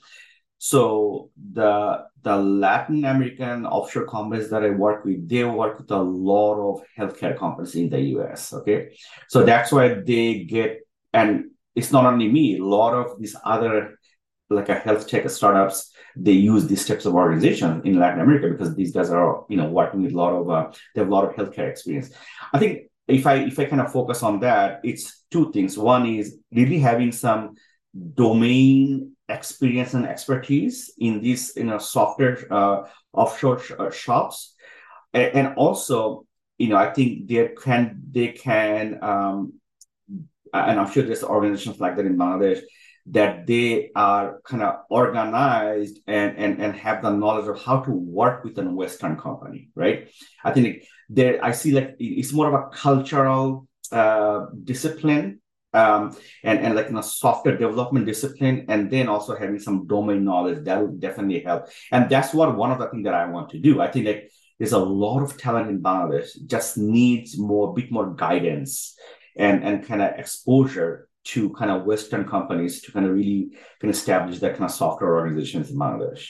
[0.59, 6.03] So the the Latin American offshore companies that I work with, they work with a
[6.03, 8.53] lot of healthcare companies in the US.
[8.53, 8.95] Okay.
[9.29, 10.81] So that's why they get
[11.15, 13.99] and it's not only me, a lot of these other
[14.51, 18.75] like a health tech startups, they use these types of organizations in Latin America because
[18.75, 21.25] these guys are, you know, working with a lot of uh, they have a lot
[21.25, 22.11] of healthcare experience.
[22.53, 25.77] I think if I if I kind of focus on that, it's two things.
[25.77, 27.57] One is really having some
[28.15, 34.55] domain experience and expertise in these you know software uh, offshore sh- uh, shops,
[35.13, 36.27] and, and, also
[36.59, 39.55] you know I think they can they can um,
[40.53, 42.63] and I'm sure there's organizations like that in Bangladesh
[43.11, 47.91] that they are kind of organized and, and, and have the knowledge of how to
[47.91, 50.09] work with a Western company, right?
[50.45, 55.41] I think there, I see like it's more of a cultural uh, discipline
[55.73, 60.25] um, and, and like you know, software development discipline, and then also having some domain
[60.25, 61.69] knowledge that would definitely help.
[61.93, 63.81] And that's what one of the things that I want to do.
[63.81, 67.91] I think like there's a lot of talent in Bangladesh, just needs more, a bit
[67.91, 68.97] more guidance
[69.37, 73.51] and and kind of exposure to kind of Western companies to kind of really
[73.81, 76.29] kind of establish that kind of software organizations in Bangladesh.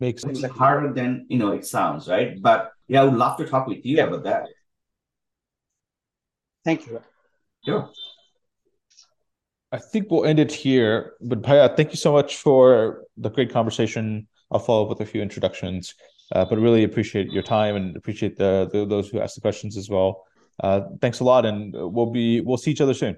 [0.00, 0.42] Makes sense.
[0.42, 2.40] It's harder than you know it sounds, right?
[2.40, 4.04] But yeah, I would love to talk with you yeah.
[4.04, 4.48] about that.
[6.64, 7.00] Thank you.
[7.64, 7.90] Sure.
[9.72, 11.14] I think we'll end it here.
[11.20, 14.26] But Bhaiya, thank you so much for the great conversation.
[14.50, 15.94] I'll follow up with a few introductions,
[16.32, 19.76] uh, but really appreciate your time and appreciate the, the those who asked the questions
[19.76, 20.24] as well.
[20.62, 23.16] Uh, thanks a lot, and we'll be we'll see each other soon.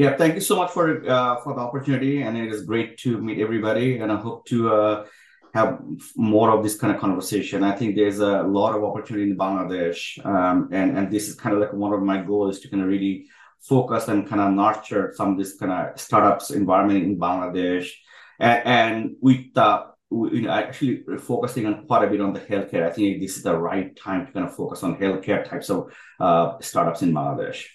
[0.00, 3.18] Yeah, thank you so much for uh, for the opportunity, and it is great to
[3.18, 3.98] meet everybody.
[3.98, 5.06] And I hope to uh,
[5.52, 5.78] have
[6.16, 7.62] more of this kind of conversation.
[7.62, 11.54] I think there's a lot of opportunity in Bangladesh, um, and and this is kind
[11.54, 13.26] of like one of my goals to kind of really
[13.60, 17.90] focus and kind of nurture some of this kind of startups environment in Bangladesh.
[18.38, 22.86] And, and with the you know, actually focusing on quite a bit on the healthcare.
[22.86, 25.92] I think this is the right time to kind of focus on healthcare types of
[26.18, 27.66] uh, startups in Bangladesh.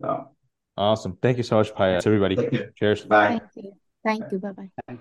[0.00, 0.31] So.
[0.76, 1.18] Awesome.
[1.20, 2.36] Thank you so much, Payas, everybody.
[2.36, 2.70] Thank you.
[2.76, 3.04] Cheers.
[3.04, 3.28] Bye.
[3.28, 3.72] Thank you.
[4.04, 4.38] Thank you.
[4.38, 4.98] Bye bye.